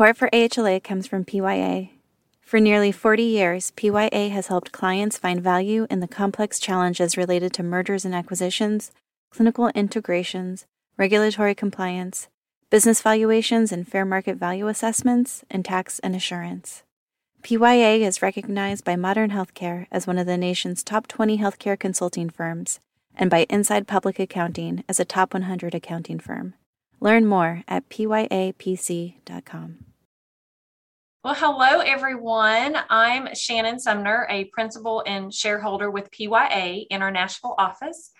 Support 0.00 0.16
for 0.16 0.30
AHLA 0.30 0.82
comes 0.82 1.06
from 1.06 1.26
PYA. 1.26 1.90
For 2.40 2.58
nearly 2.58 2.90
40 2.90 3.22
years, 3.22 3.70
PYA 3.72 4.30
has 4.30 4.46
helped 4.46 4.72
clients 4.72 5.18
find 5.18 5.42
value 5.42 5.86
in 5.90 6.00
the 6.00 6.08
complex 6.08 6.58
challenges 6.58 7.18
related 7.18 7.52
to 7.52 7.62
mergers 7.62 8.06
and 8.06 8.14
acquisitions, 8.14 8.92
clinical 9.28 9.68
integrations, 9.74 10.64
regulatory 10.96 11.54
compliance, 11.54 12.28
business 12.70 13.02
valuations 13.02 13.72
and 13.72 13.86
fair 13.86 14.06
market 14.06 14.38
value 14.38 14.68
assessments, 14.68 15.44
and 15.50 15.66
tax 15.66 15.98
and 15.98 16.16
assurance. 16.16 16.82
PYA 17.42 17.96
is 17.96 18.22
recognized 18.22 18.86
by 18.86 18.96
Modern 18.96 19.28
Healthcare 19.28 19.86
as 19.92 20.06
one 20.06 20.16
of 20.16 20.26
the 20.26 20.38
nation's 20.38 20.82
top 20.82 21.08
20 21.08 21.36
healthcare 21.36 21.78
consulting 21.78 22.30
firms 22.30 22.80
and 23.14 23.28
by 23.28 23.44
Inside 23.50 23.86
Public 23.86 24.18
Accounting 24.18 24.82
as 24.88 24.98
a 24.98 25.04
top 25.04 25.34
100 25.34 25.74
accounting 25.74 26.18
firm. 26.18 26.54
Learn 27.00 27.26
more 27.26 27.64
at 27.68 27.90
pyapc.com. 27.90 29.89
Well, 31.22 31.34
hello, 31.34 31.80
everyone. 31.80 32.78
I'm 32.88 33.34
Shannon 33.34 33.78
Sumner, 33.78 34.26
a 34.30 34.46
principal 34.46 35.04
and 35.06 35.32
shareholder 35.34 35.90
with 35.90 36.10
PYA 36.12 36.86
in 36.88 37.02
our 37.02 37.10
Nashville 37.10 37.54
office. 37.58 38.12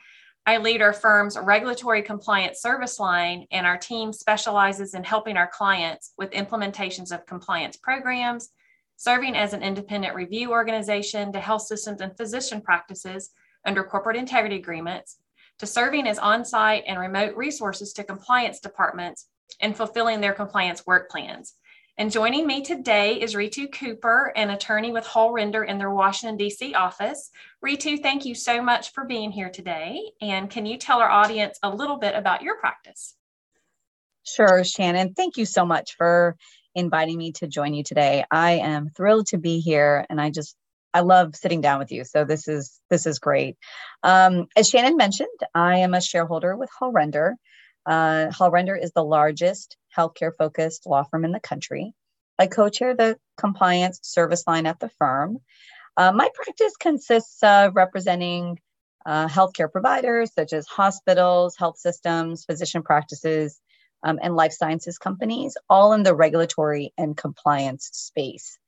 I 0.45 0.59
lead 0.59 0.83
our 0.83 0.93
firm's 0.93 1.39
regulatory 1.39 2.03
compliance 2.03 2.61
service 2.61 3.01
line, 3.01 3.47
and 3.51 3.67
our 3.67 3.79
team 3.79 4.13
specializes 4.13 4.93
in 4.93 5.03
helping 5.03 5.39
our 5.39 5.47
clients 5.47 6.13
with 6.19 6.33
implementations 6.33 7.11
of 7.11 7.25
compliance 7.25 7.79
programs, 7.79 8.51
serving 8.97 9.35
as 9.35 9.55
an 9.55 9.63
independent 9.63 10.15
review 10.15 10.51
organization 10.51 11.33
to 11.33 11.41
health 11.41 11.63
systems 11.63 12.03
and 12.03 12.15
physician 12.19 12.61
practices 12.61 13.31
under 13.65 13.83
corporate 13.83 14.17
integrity 14.17 14.57
agreements, 14.57 15.21
to 15.59 15.67
serving 15.67 16.07
as 16.07 16.19
on 16.19 16.45
site 16.45 16.85
and 16.87 17.01
remote 17.01 17.35
resources 17.35 17.95
to 17.95 18.05
compliance 18.05 18.61
departments 18.61 19.29
and 19.63 19.75
fulfilling 19.75 20.21
their 20.21 20.35
compliance 20.35 20.87
work 20.87 21.09
plans. 21.09 21.55
And 22.01 22.11
joining 22.11 22.47
me 22.47 22.63
today 22.63 23.21
is 23.21 23.35
Ritu 23.35 23.71
Cooper, 23.71 24.33
an 24.35 24.49
attorney 24.49 24.91
with 24.91 25.05
Hall 25.05 25.33
Render 25.33 25.65
in 25.65 25.77
their 25.77 25.91
Washington, 25.91 26.39
D.C. 26.39 26.73
office. 26.73 27.29
Ritu, 27.63 28.01
thank 28.01 28.25
you 28.25 28.35
so 28.35 28.63
much 28.63 28.95
for 28.95 29.05
being 29.05 29.31
here 29.31 29.51
today. 29.51 30.01
And 30.23 30.49
can 30.49 30.65
you 30.65 30.79
tell 30.79 31.01
our 31.01 31.11
audience 31.11 31.59
a 31.63 31.69
little 31.69 31.99
bit 31.99 32.15
about 32.15 32.41
your 32.41 32.57
practice? 32.57 33.17
Sure, 34.23 34.65
Shannon. 34.65 35.13
Thank 35.13 35.37
you 35.37 35.45
so 35.45 35.67
much 35.67 35.95
for 35.99 36.37
inviting 36.75 37.19
me 37.19 37.33
to 37.33 37.47
join 37.47 37.75
you 37.75 37.85
today. 37.85 38.25
I 38.31 38.53
am 38.53 38.89
thrilled 38.97 39.27
to 39.27 39.37
be 39.37 39.61
here 39.61 40.07
and 40.09 40.19
I 40.19 40.31
just 40.31 40.57
I 40.95 41.01
love 41.01 41.37
sitting 41.37 41.61
down 41.61 41.81
with 41.81 41.93
you. 41.93 42.05
So 42.05 42.25
this 42.25 42.49
is 42.49 42.81
this 42.89 43.05
is 43.05 43.19
great. 43.19 43.59
Um, 44.03 44.47
as 44.57 44.71
Shannon 44.71 44.97
mentioned, 44.97 45.29
I 45.55 45.81
am 45.81 45.93
a 45.93 46.01
shareholder 46.01 46.57
with 46.57 46.71
Hall 46.71 46.93
Render. 46.93 47.37
Uh, 47.87 48.31
Hall 48.31 48.51
Render 48.51 48.77
is 48.77 48.93
the 48.93 49.05
largest 49.05 49.77
healthcare 49.97 50.33
focused 50.37 50.87
law 50.87 51.03
firm 51.05 51.25
in 51.25 51.33
the 51.33 51.41
country. 51.41 51.95
I 52.39 52.47
co 52.47 52.69
chair 52.69 52.95
the 52.95 53.19
compliance 53.37 54.01
service 54.03 54.45
line 54.47 54.67
at 54.67 54.81
the 54.81 54.89
firm. 54.89 55.39
Uh, 55.97 56.13
my 56.13 56.29
practice 56.35 56.77
consists 56.79 57.43
of 57.43 57.77
representing 57.77 58.59
uh, 59.07 59.29
healthcare 59.29 59.71
providers 59.71 60.33
such 60.35 60.53
as 60.53 60.67
hospitals, 60.67 61.57
health 61.57 61.79
systems, 61.79 62.45
physician 62.45 62.83
practices, 62.83 63.61
um, 64.03 64.19
and 64.23 64.35
life 64.35 64.53
sciences 64.53 64.99
companies, 64.99 65.57
all 65.69 65.93
in 65.93 66.03
the 66.03 66.15
regulatory 66.15 66.93
and 66.97 67.17
compliance 67.17 67.91
space. 67.93 68.59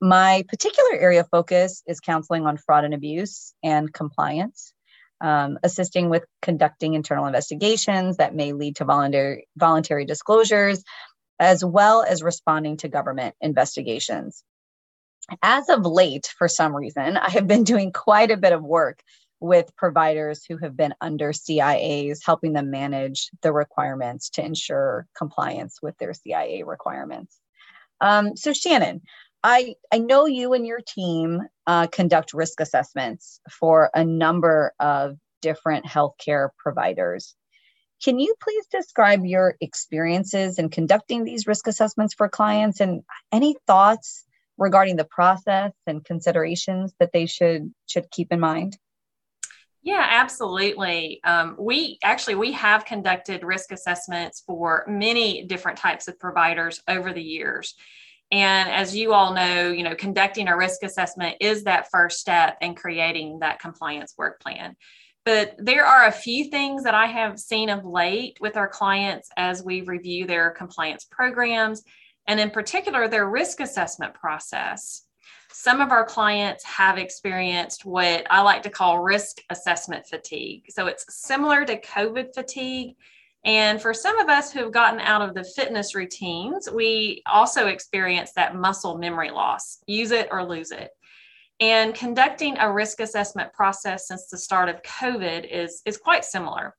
My 0.00 0.44
particular 0.48 0.94
area 0.94 1.20
of 1.20 1.28
focus 1.30 1.82
is 1.86 1.98
counseling 1.98 2.46
on 2.46 2.56
fraud 2.56 2.84
and 2.84 2.94
abuse 2.94 3.54
and 3.64 3.92
compliance, 3.92 4.72
um, 5.20 5.58
assisting 5.62 6.08
with 6.08 6.24
conducting 6.42 6.94
internal 6.94 7.26
investigations 7.26 8.18
that 8.18 8.34
may 8.34 8.52
lead 8.52 8.76
to 8.76 8.84
voluntary, 8.84 9.48
voluntary 9.56 10.04
disclosures, 10.04 10.82
as 11.38 11.64
well 11.64 12.02
as 12.02 12.22
responding 12.22 12.76
to 12.78 12.88
government 12.88 13.34
investigations. 13.40 14.42
As 15.42 15.68
of 15.68 15.84
late, 15.84 16.32
for 16.38 16.48
some 16.48 16.74
reason, 16.74 17.16
I 17.16 17.30
have 17.30 17.46
been 17.46 17.64
doing 17.64 17.92
quite 17.92 18.30
a 18.30 18.36
bit 18.36 18.52
of 18.52 18.62
work 18.62 19.02
with 19.40 19.76
providers 19.76 20.44
who 20.44 20.56
have 20.58 20.76
been 20.76 20.94
under 21.00 21.32
CIAs, 21.32 22.18
helping 22.24 22.54
them 22.54 22.70
manage 22.70 23.30
the 23.42 23.52
requirements 23.52 24.30
to 24.30 24.44
ensure 24.44 25.06
compliance 25.16 25.78
with 25.80 25.96
their 25.98 26.12
CIA 26.12 26.64
requirements. 26.64 27.38
Um, 28.00 28.36
so, 28.36 28.52
Shannon, 28.52 29.02
I, 29.42 29.74
I 29.92 29.98
know 29.98 30.26
you 30.26 30.52
and 30.52 30.66
your 30.66 30.80
team 30.80 31.42
uh, 31.66 31.86
conduct 31.86 32.34
risk 32.34 32.60
assessments 32.60 33.40
for 33.50 33.90
a 33.94 34.04
number 34.04 34.72
of 34.80 35.16
different 35.42 35.86
healthcare 35.86 36.48
providers. 36.58 37.34
Can 38.02 38.18
you 38.18 38.34
please 38.40 38.66
describe 38.70 39.24
your 39.24 39.56
experiences 39.60 40.58
in 40.58 40.68
conducting 40.68 41.24
these 41.24 41.46
risk 41.46 41.66
assessments 41.66 42.14
for 42.14 42.28
clients 42.28 42.80
and 42.80 43.02
any 43.32 43.56
thoughts 43.66 44.24
regarding 44.56 44.96
the 44.96 45.04
process 45.04 45.72
and 45.86 46.04
considerations 46.04 46.92
that 46.98 47.12
they 47.12 47.26
should 47.26 47.72
should 47.86 48.10
keep 48.10 48.32
in 48.32 48.40
mind? 48.40 48.76
Yeah, 49.82 50.04
absolutely. 50.08 51.20
Um, 51.24 51.56
we 51.58 51.98
actually 52.02 52.34
we 52.34 52.52
have 52.52 52.84
conducted 52.84 53.42
risk 53.42 53.72
assessments 53.72 54.42
for 54.46 54.84
many 54.88 55.44
different 55.44 55.78
types 55.78 56.08
of 56.08 56.18
providers 56.18 56.82
over 56.88 57.12
the 57.12 57.22
years. 57.22 57.74
And 58.30 58.68
as 58.68 58.94
you 58.94 59.14
all 59.14 59.32
know, 59.32 59.70
you 59.70 59.82
know, 59.82 59.94
conducting 59.94 60.48
a 60.48 60.56
risk 60.56 60.82
assessment 60.82 61.36
is 61.40 61.64
that 61.64 61.90
first 61.90 62.20
step 62.20 62.58
in 62.60 62.74
creating 62.74 63.38
that 63.38 63.58
compliance 63.58 64.14
work 64.18 64.40
plan. 64.40 64.76
But 65.24 65.54
there 65.58 65.84
are 65.84 66.06
a 66.06 66.12
few 66.12 66.44
things 66.44 66.84
that 66.84 66.94
I 66.94 67.06
have 67.06 67.38
seen 67.38 67.68
of 67.68 67.84
late 67.84 68.38
with 68.40 68.56
our 68.56 68.68
clients 68.68 69.28
as 69.36 69.62
we 69.62 69.82
review 69.82 70.26
their 70.26 70.50
compliance 70.50 71.04
programs, 71.04 71.82
and 72.26 72.38
in 72.38 72.50
particular, 72.50 73.08
their 73.08 73.28
risk 73.28 73.60
assessment 73.60 74.14
process. 74.14 75.04
Some 75.50 75.80
of 75.80 75.90
our 75.90 76.04
clients 76.04 76.64
have 76.64 76.98
experienced 76.98 77.84
what 77.84 78.26
I 78.30 78.42
like 78.42 78.62
to 78.64 78.70
call 78.70 79.00
risk 79.00 79.38
assessment 79.50 80.06
fatigue. 80.06 80.64
So 80.68 80.86
it's 80.86 81.04
similar 81.08 81.64
to 81.64 81.80
COVID 81.80 82.34
fatigue 82.34 82.96
and 83.44 83.80
for 83.80 83.94
some 83.94 84.18
of 84.18 84.28
us 84.28 84.52
who 84.52 84.60
have 84.60 84.72
gotten 84.72 85.00
out 85.00 85.22
of 85.22 85.34
the 85.34 85.44
fitness 85.44 85.94
routines, 85.94 86.68
we 86.70 87.22
also 87.26 87.68
experience 87.68 88.32
that 88.34 88.56
muscle 88.56 88.98
memory 88.98 89.30
loss 89.30 89.78
use 89.86 90.10
it 90.10 90.28
or 90.30 90.44
lose 90.44 90.70
it. 90.70 90.90
And 91.60 91.94
conducting 91.94 92.56
a 92.58 92.72
risk 92.72 93.00
assessment 93.00 93.52
process 93.52 94.06
since 94.06 94.28
the 94.28 94.38
start 94.38 94.68
of 94.68 94.82
COVID 94.82 95.50
is, 95.50 95.82
is 95.84 95.96
quite 95.96 96.24
similar. 96.24 96.74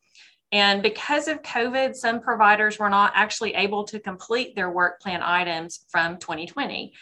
And 0.52 0.82
because 0.82 1.28
of 1.28 1.44
COVID, 1.44 1.96
some 1.96 2.22
providers 2.22 2.80
were 2.80 2.90
not 2.90 3.12
actually 3.14 3.54
able 3.54 3.84
to 3.86 4.00
complete 4.00 4.56
their 4.56 4.72
work 4.72 5.00
plan 5.00 5.22
items 5.22 5.86
from 5.90 6.18
2020. 6.18 6.94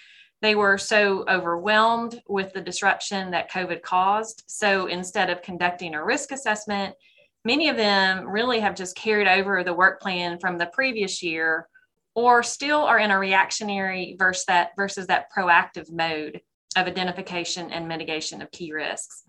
They 0.41 0.55
were 0.55 0.77
so 0.77 1.23
overwhelmed 1.27 2.21
with 2.27 2.53
the 2.53 2.61
disruption 2.61 3.31
that 3.31 3.51
COVID 3.51 3.81
caused. 3.81 4.43
So 4.47 4.87
instead 4.87 5.29
of 5.29 5.41
conducting 5.41 5.95
a 5.95 6.03
risk 6.03 6.31
assessment, 6.31 6.95
many 7.45 7.69
of 7.69 7.77
them 7.77 8.27
really 8.27 8.59
have 8.59 8.75
just 8.75 8.95
carried 8.95 9.27
over 9.27 9.63
the 9.63 9.73
work 9.73 10.01
plan 10.01 10.39
from 10.39 10.57
the 10.57 10.67
previous 10.67 11.21
year 11.23 11.67
or 12.15 12.41
still 12.41 12.79
are 12.79 12.99
in 12.99 13.11
a 13.11 13.19
reactionary 13.19 14.15
versus 14.17 14.45
that 14.45 14.71
versus 14.75 15.07
that 15.07 15.27
proactive 15.35 15.91
mode 15.91 16.41
of 16.75 16.87
identification 16.87 17.71
and 17.71 17.87
mitigation 17.87 18.41
of 18.41 18.51
key 18.51 18.73
risks. 18.73 19.23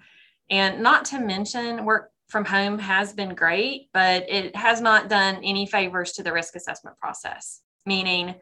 And 0.50 0.82
not 0.82 1.04
to 1.06 1.18
mention 1.18 1.84
work 1.84 2.10
from 2.28 2.44
home 2.44 2.78
has 2.78 3.12
been 3.12 3.34
great, 3.34 3.88
but 3.92 4.24
it 4.28 4.54
has 4.56 4.80
not 4.80 5.08
done 5.08 5.36
any 5.36 5.66
favors 5.66 6.12
to 6.12 6.22
the 6.22 6.32
risk 6.32 6.56
assessment 6.56 6.96
process, 6.98 7.62
meaning 7.86 8.34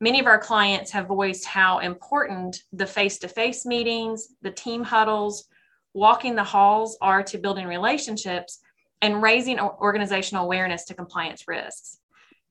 many 0.00 0.20
of 0.20 0.26
our 0.26 0.38
clients 0.38 0.90
have 0.90 1.08
voiced 1.08 1.46
how 1.46 1.78
important 1.78 2.62
the 2.72 2.86
face-to-face 2.86 3.64
meetings, 3.64 4.28
the 4.42 4.50
team 4.50 4.82
huddles, 4.82 5.48
walking 5.94 6.34
the 6.34 6.44
halls 6.44 6.96
are 7.00 7.22
to 7.22 7.38
building 7.38 7.66
relationships 7.66 8.60
and 9.02 9.20
raising 9.20 9.60
organizational 9.60 10.44
awareness 10.44 10.84
to 10.84 10.94
compliance 10.94 11.46
risks. 11.48 11.98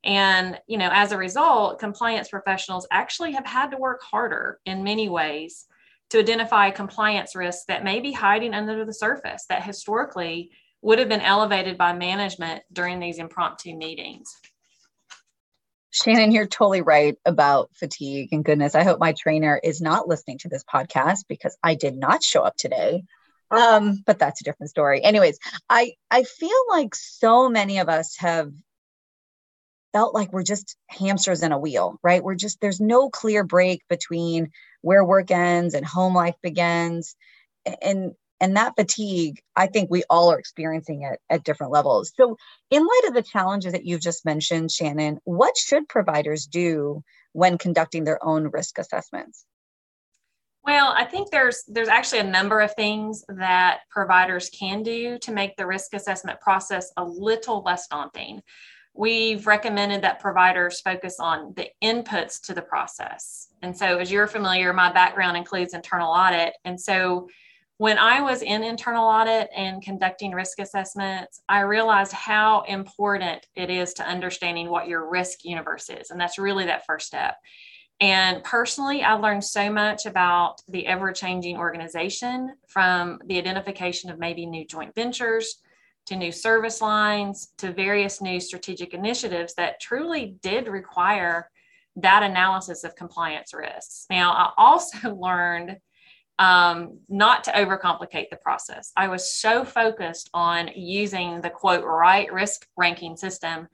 And, 0.03 0.59
you 0.68 0.77
know, 0.77 0.89
as 0.92 1.12
a 1.12 1.18
result, 1.18 1.80
compliance 1.80 2.30
professionals 2.30 2.88
actually 2.92 3.31
have 3.33 3.45
had 3.45 3.71
to 3.71 3.77
work 3.77 4.01
harder 4.03 4.59
in 4.65 4.83
many 4.83 5.09
ways 5.09 5.65
to 6.09 6.19
identify 6.19 6.71
compliance 6.71 7.36
risks 7.36 7.63
that 7.68 7.86
may 7.86 8.01
be 8.01 8.12
hiding 8.12 8.53
under 8.53 8.83
the 8.83 8.94
surface 8.94 9.45
that 9.48 9.63
historically 9.63 10.51
would 10.81 11.00
have 11.00 11.07
been 11.07 11.21
elevated 11.21 11.77
by 11.77 11.94
management 11.94 12.63
during 12.74 13.00
these 13.00 13.18
impromptu 13.18 13.75
meetings. 13.75 14.36
Shannon, 15.92 16.31
you're 16.31 16.48
totally 16.48 16.81
right 16.81 17.15
about 17.25 17.69
fatigue. 17.75 18.30
And 18.31 18.44
goodness, 18.44 18.75
I 18.75 18.83
hope 18.83 19.00
my 19.00 19.13
trainer 19.13 19.59
is 19.63 19.81
not 19.81 20.07
listening 20.07 20.39
to 20.39 20.50
this 20.50 20.63
podcast 20.63 21.25
because 21.30 21.56
I 21.63 21.75
did 21.75 21.95
not 21.95 22.24
show 22.24 22.42
up 22.42 22.56
today 22.57 23.03
um 23.51 24.01
but 24.06 24.19
that's 24.19 24.42
a 24.42 24.44
different 24.44 24.69
story. 24.69 25.03
Anyways 25.03 25.38
i 25.69 25.94
i 26.12 26.24
feel 26.24 26.63
like 26.69 26.95
so 26.95 27.50
many 27.50 27.80
of 27.80 27.89
us 27.89 28.15
have 28.18 28.51
felt 29.94 30.13
like 30.13 30.31
we're 30.31 30.44
just 30.44 30.77
hamsters 30.89 31.44
in 31.44 31.51
a 31.51 31.59
wheel 31.59 31.98
right? 32.03 32.24
We're 32.24 32.36
just 32.36 32.62
there's 32.62 32.80
no 32.80 33.09
clear 33.09 33.44
break 33.44 33.81
between 33.89 34.50
where 34.81 35.03
work 35.03 35.31
ends 35.31 35.74
and 35.74 35.86
home 35.86 36.15
life 36.15 36.36
begins. 36.42 37.15
And 37.81 38.13
and 38.42 38.57
that 38.57 38.74
fatigue 38.75 39.39
i 39.56 39.68
think 39.68 39.89
we 39.92 40.03
all 40.09 40.31
are 40.31 40.39
experiencing 40.39 41.03
it 41.03 41.19
at 41.30 41.44
different 41.44 41.71
levels. 41.74 42.12
So 42.15 42.38
in 42.71 42.81
light 42.83 43.03
of 43.07 43.13
the 43.13 43.21
challenges 43.24 43.74
that 43.74 43.86
you've 43.86 44.01
just 44.01 44.25
mentioned 44.25 44.71
shannon 44.71 45.19
what 45.25 45.57
should 45.57 45.88
providers 45.89 46.45
do 46.48 47.03
when 47.33 47.57
conducting 47.57 48.03
their 48.06 48.24
own 48.25 48.48
risk 48.48 48.77
assessments? 48.80 49.45
Well, 50.63 50.93
I 50.95 51.05
think 51.05 51.31
there's 51.31 51.63
there's 51.67 51.87
actually 51.87 52.19
a 52.19 52.23
number 52.23 52.59
of 52.59 52.73
things 52.75 53.23
that 53.29 53.79
providers 53.89 54.49
can 54.49 54.83
do 54.83 55.17
to 55.19 55.31
make 55.31 55.55
the 55.57 55.65
risk 55.65 55.93
assessment 55.93 56.39
process 56.39 56.91
a 56.97 57.03
little 57.03 57.63
less 57.63 57.87
daunting. 57.87 58.41
We've 58.93 59.47
recommended 59.47 60.01
that 60.03 60.19
providers 60.19 60.81
focus 60.81 61.15
on 61.19 61.53
the 61.55 61.69
inputs 61.83 62.41
to 62.41 62.53
the 62.53 62.61
process. 62.61 63.47
And 63.61 63.75
so 63.75 63.99
as 63.99 64.11
you're 64.11 64.27
familiar, 64.27 64.73
my 64.73 64.91
background 64.91 65.37
includes 65.37 65.73
internal 65.73 66.11
audit. 66.11 66.53
And 66.65 66.79
so 66.79 67.27
when 67.77 67.97
I 67.97 68.21
was 68.21 68.43
in 68.43 68.63
internal 68.63 69.07
audit 69.07 69.49
and 69.55 69.81
conducting 69.81 70.33
risk 70.33 70.59
assessments, 70.59 71.41
I 71.49 71.61
realized 71.61 72.11
how 72.11 72.61
important 72.67 73.47
it 73.55 73.71
is 73.71 73.93
to 73.95 74.07
understanding 74.07 74.69
what 74.69 74.87
your 74.87 75.09
risk 75.09 75.43
universe 75.43 75.89
is. 75.89 76.11
And 76.11 76.21
that's 76.21 76.37
really 76.37 76.65
that 76.65 76.85
first 76.85 77.07
step. 77.07 77.37
And 78.01 78.44
personally, 78.44 79.03
I 79.03 79.13
learned 79.13 79.44
so 79.44 79.71
much 79.71 80.07
about 80.07 80.56
the 80.68 80.88
ever 80.88 81.12
changing 81.13 81.57
organization 81.57 82.56
from 82.68 83.19
the 83.27 83.38
identification 83.38 84.09
of 84.09 84.18
maybe 84.18 84.48
new 84.48 84.65
joint 84.65 84.95
ventures 84.95 85.62
to 86.07 86.15
new 86.15 86.31
service 86.31 86.81
lines 86.81 87.53
to 87.59 87.71
various 87.71 88.19
new 88.19 88.39
strategic 88.39 88.95
initiatives 88.95 89.53
that 89.53 89.80
truly 89.80 90.36
did 90.42 90.68
require 90.68 91.48
that 91.95 92.24
analysis 92.24 92.83
of 92.83 92.95
compliance 92.95 93.53
risks. 93.53 94.07
Now, 94.09 94.31
I 94.31 94.51
also 94.57 95.15
learned 95.19 95.77
um, 96.39 96.98
not 97.07 97.44
to 97.44 97.51
overcomplicate 97.51 98.31
the 98.31 98.39
process. 98.42 98.92
I 98.98 99.09
was 99.09 99.31
so 99.31 99.63
focused 99.63 100.27
on 100.33 100.71
using 100.75 101.39
the 101.42 101.51
quote 101.51 101.83
right 101.83 102.33
risk 102.33 102.65
ranking 102.75 103.15
system 103.15 103.68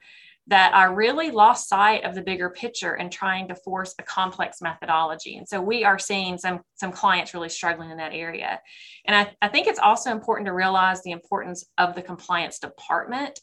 that 0.48 0.74
I 0.74 0.84
really 0.84 1.30
lost 1.30 1.68
sight 1.68 2.04
of 2.04 2.14
the 2.14 2.22
bigger 2.22 2.48
picture 2.48 2.94
and 2.94 3.12
trying 3.12 3.48
to 3.48 3.54
force 3.54 3.94
a 3.98 4.02
complex 4.02 4.60
methodology. 4.62 5.36
And 5.36 5.46
so 5.46 5.60
we 5.60 5.84
are 5.84 5.98
seeing 5.98 6.38
some, 6.38 6.60
some 6.74 6.90
clients 6.90 7.34
really 7.34 7.50
struggling 7.50 7.90
in 7.90 7.98
that 7.98 8.14
area. 8.14 8.60
And 9.06 9.14
I, 9.14 9.30
I 9.42 9.48
think 9.48 9.66
it's 9.66 9.78
also 9.78 10.10
important 10.10 10.46
to 10.46 10.54
realize 10.54 11.02
the 11.02 11.10
importance 11.10 11.66
of 11.76 11.94
the 11.94 12.02
compliance 12.02 12.58
department 12.58 13.40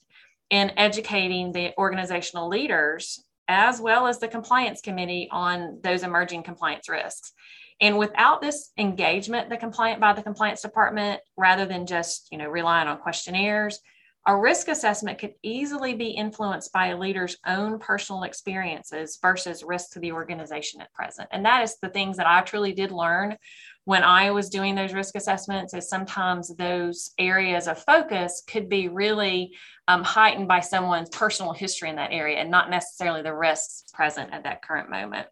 in 0.50 0.72
educating 0.78 1.52
the 1.52 1.74
organizational 1.78 2.50
leaders 2.50 3.24
as 3.48 3.80
well 3.80 4.08
as 4.08 4.20
the 4.20 4.28
compliance 4.28 4.82
committee 4.82 5.28
on 5.32 5.80
those 5.84 6.02
emerging 6.02 6.42
compliance 6.42 6.90
risks. 6.90 7.34
And 7.82 7.98
without 7.98 8.42
this 8.42 8.72
engagement, 8.78 9.50
the 9.50 9.58
compliant 9.58 10.00
by 10.00 10.14
the 10.14 10.24
compliance 10.24 10.62
department, 10.62 11.22
rather 11.38 11.66
than 11.66 11.86
just 11.86 12.30
you 12.32 12.38
know 12.38 12.48
relying 12.48 12.88
on 12.88 12.98
questionnaires, 12.98 13.80
a 14.28 14.36
risk 14.36 14.68
assessment 14.70 15.20
could 15.20 15.36
easily 15.44 15.94
be 15.94 16.10
influenced 16.10 16.74
by 16.74 16.88
a 16.88 16.98
leader's 16.98 17.38
own 17.46 17.78
personal 17.78 18.24
experiences 18.24 19.20
versus 19.22 19.64
risk 19.64 19.92
to 19.92 20.00
the 20.00 20.12
organization 20.12 20.82
at 20.82 20.94
present. 20.94 21.30
And 21.32 21.46
that 21.46 21.64
is 21.64 21.78
the 21.80 21.90
things 21.90 22.18
that 22.18 22.28
I 22.28 22.42
truly 22.42 22.74
did 22.74 22.92
learn 22.92 23.38
when 23.86 24.04
I 24.04 24.32
was 24.32 24.50
doing 24.50 24.74
those 24.74 24.94
risk 24.94 25.16
assessments 25.16 25.76
is 25.76 25.88
sometimes 25.88 26.54
those 26.56 27.12
areas 27.20 27.68
of 27.68 27.84
focus 27.84 28.42
could 28.48 28.68
be 28.68 28.88
really 28.88 29.54
um, 29.88 30.04
heightened 30.04 30.48
by 30.48 30.60
someone's 30.60 31.10
personal 31.10 31.54
history 31.54 31.90
in 31.90 31.96
that 31.98 32.12
area 32.12 32.40
and 32.40 32.50
not 32.50 32.72
necessarily 32.72 33.22
the 33.22 33.34
risks 33.34 33.84
present 33.94 34.34
at 34.34 34.44
that 34.44 34.64
current 34.64 34.90
moment. 34.90 35.28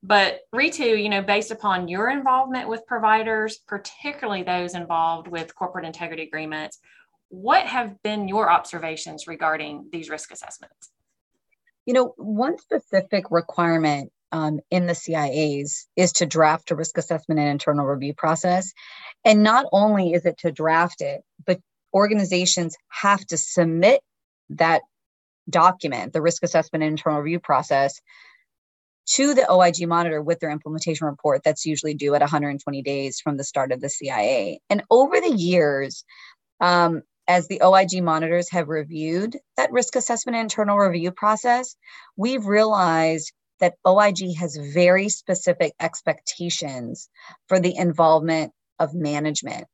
But 0.00 0.42
Ritu, 0.54 1.02
you 1.02 1.08
know, 1.08 1.22
based 1.22 1.50
upon 1.50 1.88
your 1.88 2.08
involvement 2.10 2.68
with 2.68 2.86
providers, 2.86 3.58
particularly 3.66 4.44
those 4.44 4.76
involved 4.76 5.26
with 5.26 5.56
corporate 5.56 5.84
integrity 5.84 6.22
agreements, 6.22 6.78
what 7.28 7.66
have 7.66 8.02
been 8.02 8.28
your 8.28 8.50
observations 8.50 9.26
regarding 9.26 9.88
these 9.92 10.08
risk 10.08 10.32
assessments? 10.32 10.90
You 11.86 11.94
know, 11.94 12.14
one 12.16 12.58
specific 12.58 13.30
requirement 13.30 14.12
um, 14.32 14.60
in 14.70 14.86
the 14.86 14.92
CIAs 14.92 15.86
is 15.96 16.12
to 16.14 16.26
draft 16.26 16.70
a 16.70 16.76
risk 16.76 16.98
assessment 16.98 17.40
and 17.40 17.48
internal 17.48 17.86
review 17.86 18.14
process. 18.14 18.72
And 19.24 19.42
not 19.42 19.66
only 19.72 20.12
is 20.12 20.26
it 20.26 20.38
to 20.38 20.52
draft 20.52 21.00
it, 21.00 21.22
but 21.46 21.60
organizations 21.94 22.76
have 22.88 23.24
to 23.26 23.36
submit 23.36 24.02
that 24.50 24.82
document, 25.48 26.12
the 26.12 26.22
risk 26.22 26.42
assessment 26.42 26.82
and 26.82 26.92
internal 26.92 27.20
review 27.20 27.40
process, 27.40 28.00
to 29.06 29.32
the 29.32 29.50
OIG 29.50 29.88
monitor 29.88 30.20
with 30.20 30.38
their 30.38 30.50
implementation 30.50 31.06
report 31.06 31.42
that's 31.42 31.64
usually 31.64 31.94
due 31.94 32.14
at 32.14 32.20
120 32.20 32.82
days 32.82 33.20
from 33.20 33.38
the 33.38 33.44
start 33.44 33.72
of 33.72 33.80
the 33.80 33.88
CIA. 33.88 34.60
And 34.68 34.82
over 34.90 35.18
the 35.18 35.34
years, 35.34 36.04
um, 36.60 37.02
as 37.28 37.46
the 37.46 37.60
OIG 37.62 38.02
monitors 38.02 38.50
have 38.50 38.68
reviewed 38.68 39.36
that 39.58 39.70
risk 39.70 39.94
assessment 39.94 40.38
internal 40.38 40.78
review 40.78 41.12
process, 41.12 41.76
we've 42.16 42.46
realized 42.46 43.32
that 43.60 43.74
OIG 43.86 44.36
has 44.38 44.56
very 44.56 45.10
specific 45.10 45.74
expectations 45.78 47.10
for 47.46 47.60
the 47.60 47.76
involvement 47.76 48.52
of 48.78 48.94
management 48.94 49.66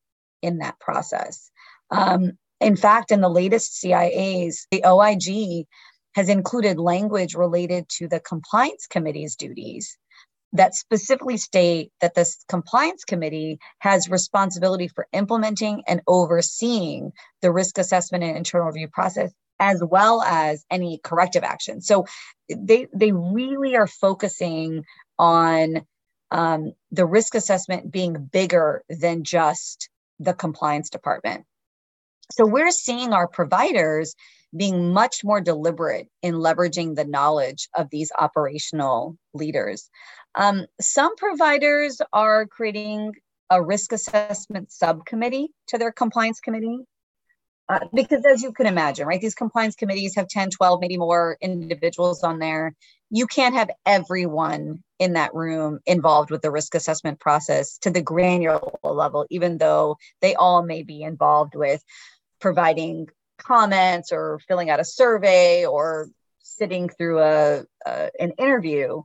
in 0.42 0.58
that 0.58 0.80
process. 0.80 1.50
Um, 1.90 2.32
in 2.60 2.76
fact, 2.76 3.12
in 3.12 3.20
the 3.20 3.28
latest 3.28 3.80
CIAs, 3.80 4.66
the 4.70 4.84
OIG 4.84 5.66
has 6.14 6.28
included 6.28 6.78
language 6.78 7.34
related 7.34 7.88
to 7.88 8.08
the 8.08 8.20
compliance 8.20 8.86
committee's 8.88 9.36
duties 9.36 9.96
that 10.54 10.74
specifically 10.74 11.36
state 11.36 11.90
that 12.00 12.14
this 12.14 12.44
compliance 12.48 13.04
committee 13.04 13.58
has 13.80 14.08
responsibility 14.08 14.88
for 14.88 15.06
implementing 15.12 15.82
and 15.86 16.00
overseeing 16.06 17.12
the 17.42 17.52
risk 17.52 17.76
assessment 17.76 18.24
and 18.24 18.36
internal 18.36 18.68
review 18.68 18.88
process 18.88 19.32
as 19.60 19.82
well 19.84 20.22
as 20.22 20.64
any 20.70 21.00
corrective 21.02 21.44
action. 21.44 21.80
So 21.80 22.06
they 22.48 22.88
they 22.94 23.12
really 23.12 23.76
are 23.76 23.86
focusing 23.86 24.84
on 25.18 25.86
um, 26.30 26.72
the 26.90 27.06
risk 27.06 27.34
assessment 27.34 27.90
being 27.90 28.28
bigger 28.32 28.82
than 28.88 29.24
just 29.24 29.88
the 30.18 30.34
compliance 30.34 30.90
department. 30.90 31.44
So 32.32 32.46
we're 32.46 32.70
seeing 32.70 33.12
our 33.12 33.28
providers 33.28 34.14
being 34.56 34.92
much 34.92 35.24
more 35.24 35.40
deliberate 35.40 36.08
in 36.22 36.34
leveraging 36.34 36.94
the 36.94 37.04
knowledge 37.04 37.68
of 37.74 37.90
these 37.90 38.10
operational 38.18 39.16
leaders. 39.32 39.90
Um, 40.34 40.66
some 40.80 41.16
providers 41.16 42.00
are 42.12 42.46
creating 42.46 43.12
a 43.50 43.62
risk 43.62 43.92
assessment 43.92 44.72
subcommittee 44.72 45.48
to 45.68 45.78
their 45.78 45.92
compliance 45.92 46.40
committee. 46.40 46.80
Uh, 47.68 47.80
because 47.94 48.24
as 48.26 48.42
you 48.42 48.52
can 48.52 48.66
imagine, 48.66 49.06
right, 49.06 49.20
these 49.20 49.34
compliance 49.34 49.74
committees 49.74 50.14
have 50.16 50.28
10, 50.28 50.50
12, 50.50 50.80
maybe 50.80 50.98
more 50.98 51.38
individuals 51.40 52.22
on 52.22 52.38
there. 52.38 52.74
You 53.10 53.26
can't 53.26 53.54
have 53.54 53.70
everyone 53.86 54.82
in 54.98 55.14
that 55.14 55.34
room 55.34 55.78
involved 55.86 56.30
with 56.30 56.42
the 56.42 56.50
risk 56.50 56.74
assessment 56.74 57.20
process 57.20 57.78
to 57.78 57.90
the 57.90 58.02
granular 58.02 58.60
level, 58.82 59.24
even 59.30 59.56
though 59.56 59.96
they 60.20 60.34
all 60.34 60.62
may 60.62 60.82
be 60.82 61.02
involved 61.02 61.54
with 61.54 61.82
providing 62.38 63.08
comments 63.38 64.12
or 64.12 64.38
filling 64.46 64.70
out 64.70 64.80
a 64.80 64.84
survey 64.84 65.66
or 65.66 66.08
sitting 66.42 66.88
through 66.88 67.20
a, 67.20 67.64
a 67.86 68.10
an 68.20 68.32
interview 68.38 69.02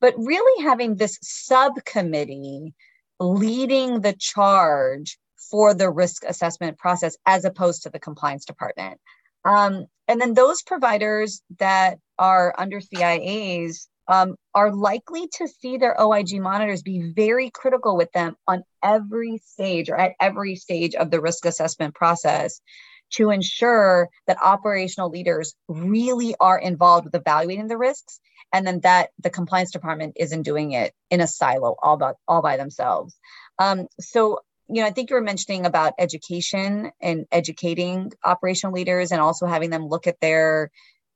but 0.00 0.14
really 0.18 0.62
having 0.62 0.96
this 0.96 1.18
subcommittee 1.22 2.74
leading 3.18 4.00
the 4.00 4.12
charge 4.12 5.18
for 5.50 5.74
the 5.74 5.90
risk 5.90 6.24
assessment 6.26 6.78
process 6.78 7.16
as 7.24 7.44
opposed 7.44 7.82
to 7.82 7.90
the 7.90 7.98
compliance 7.98 8.44
department. 8.44 9.00
Um, 9.44 9.86
and 10.08 10.20
then 10.20 10.34
those 10.34 10.62
providers 10.62 11.42
that 11.58 11.98
are 12.18 12.54
under 12.58 12.80
cias 12.80 13.88
um, 14.08 14.36
are 14.54 14.72
likely 14.72 15.28
to 15.34 15.48
see 15.48 15.76
their 15.76 15.96
oig 15.98 16.40
monitors 16.40 16.82
be 16.82 17.12
very 17.14 17.50
critical 17.50 17.96
with 17.96 18.10
them 18.12 18.36
on 18.46 18.62
every 18.82 19.38
stage 19.38 19.88
or 19.88 19.96
at 19.96 20.14
every 20.20 20.56
stage 20.56 20.94
of 20.94 21.10
the 21.10 21.20
risk 21.20 21.44
assessment 21.44 21.94
process 21.94 22.60
to 23.10 23.30
ensure 23.30 24.08
that 24.26 24.36
operational 24.42 25.10
leaders 25.10 25.54
really 25.68 26.34
are 26.40 26.58
involved 26.58 27.04
with 27.04 27.14
evaluating 27.14 27.68
the 27.68 27.78
risks 27.78 28.20
and 28.52 28.66
then 28.66 28.80
that 28.80 29.10
the 29.18 29.30
compliance 29.30 29.70
department 29.70 30.14
isn't 30.16 30.42
doing 30.42 30.72
it 30.72 30.92
in 31.10 31.20
a 31.20 31.26
silo 31.26 31.76
all 31.82 31.96
by, 31.96 32.12
all 32.26 32.42
by 32.42 32.56
themselves. 32.56 33.16
Um, 33.58 33.86
so 34.00 34.40
you 34.68 34.82
know 34.82 34.88
i 34.88 34.90
think 34.90 35.10
you 35.10 35.14
were 35.14 35.22
mentioning 35.22 35.64
about 35.64 35.92
education 35.96 36.90
and 37.00 37.24
educating 37.30 38.10
operational 38.24 38.74
leaders 38.74 39.12
and 39.12 39.20
also 39.20 39.46
having 39.46 39.70
them 39.70 39.86
look 39.86 40.08
at 40.08 40.18
their 40.20 40.72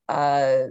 uh, 0.08 0.66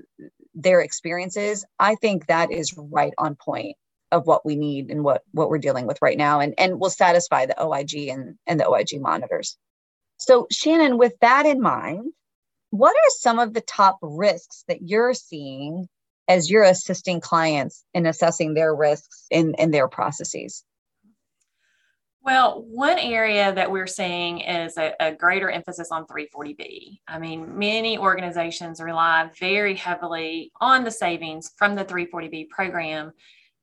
their 0.53 0.81
experiences. 0.81 1.65
I 1.79 1.95
think 1.95 2.27
that 2.27 2.51
is 2.51 2.75
right 2.77 3.13
on 3.17 3.35
point 3.35 3.77
of 4.11 4.27
what 4.27 4.45
we 4.45 4.55
need 4.55 4.89
and 4.89 5.03
what 5.03 5.23
what 5.31 5.49
we're 5.49 5.59
dealing 5.59 5.87
with 5.87 6.01
right 6.01 6.17
now. 6.17 6.41
And 6.41 6.53
and 6.57 6.79
will 6.79 6.89
satisfy 6.89 7.45
the 7.45 7.55
oig 7.55 8.11
and 8.11 8.35
and 8.45 8.59
the 8.59 8.65
oig 8.65 8.99
monitors 8.99 9.57
so, 10.19 10.47
Shannon, 10.51 10.97
with 10.97 11.13
that 11.21 11.45
in 11.45 11.61
mind, 11.61 12.11
what 12.71 12.95
are 12.95 13.09
some 13.17 13.39
of 13.39 13.53
the 13.53 13.61
top 13.61 13.97
risks 14.01 14.63
that 14.67 14.81
you're 14.81 15.13
seeing 15.13 15.87
as 16.27 16.49
you're 16.49 16.63
assisting 16.63 17.21
clients 17.21 17.83
in 17.93 18.05
assessing 18.05 18.53
their 18.53 18.75
risks 18.75 19.25
in, 19.31 19.55
in 19.55 19.71
their 19.71 19.87
processes? 19.87 20.63
Well, 22.21 22.65
one 22.67 22.99
area 22.99 23.53
that 23.53 23.71
we're 23.71 23.87
seeing 23.87 24.41
is 24.41 24.77
a, 24.77 24.93
a, 24.99 25.13
greater 25.13 25.49
emphasis 25.49 25.89
on 25.89 26.05
340B. 26.05 26.99
I 27.07 27.17
mean, 27.17 27.57
many 27.57 27.97
organizations 27.97 28.81
rely 28.81 29.29
very 29.39 29.73
heavily 29.73 30.51
on 30.59 30.83
the 30.83 30.91
savings 30.91 31.53
from 31.55 31.75
the 31.75 31.85
340B 31.85 32.49
program 32.49 33.13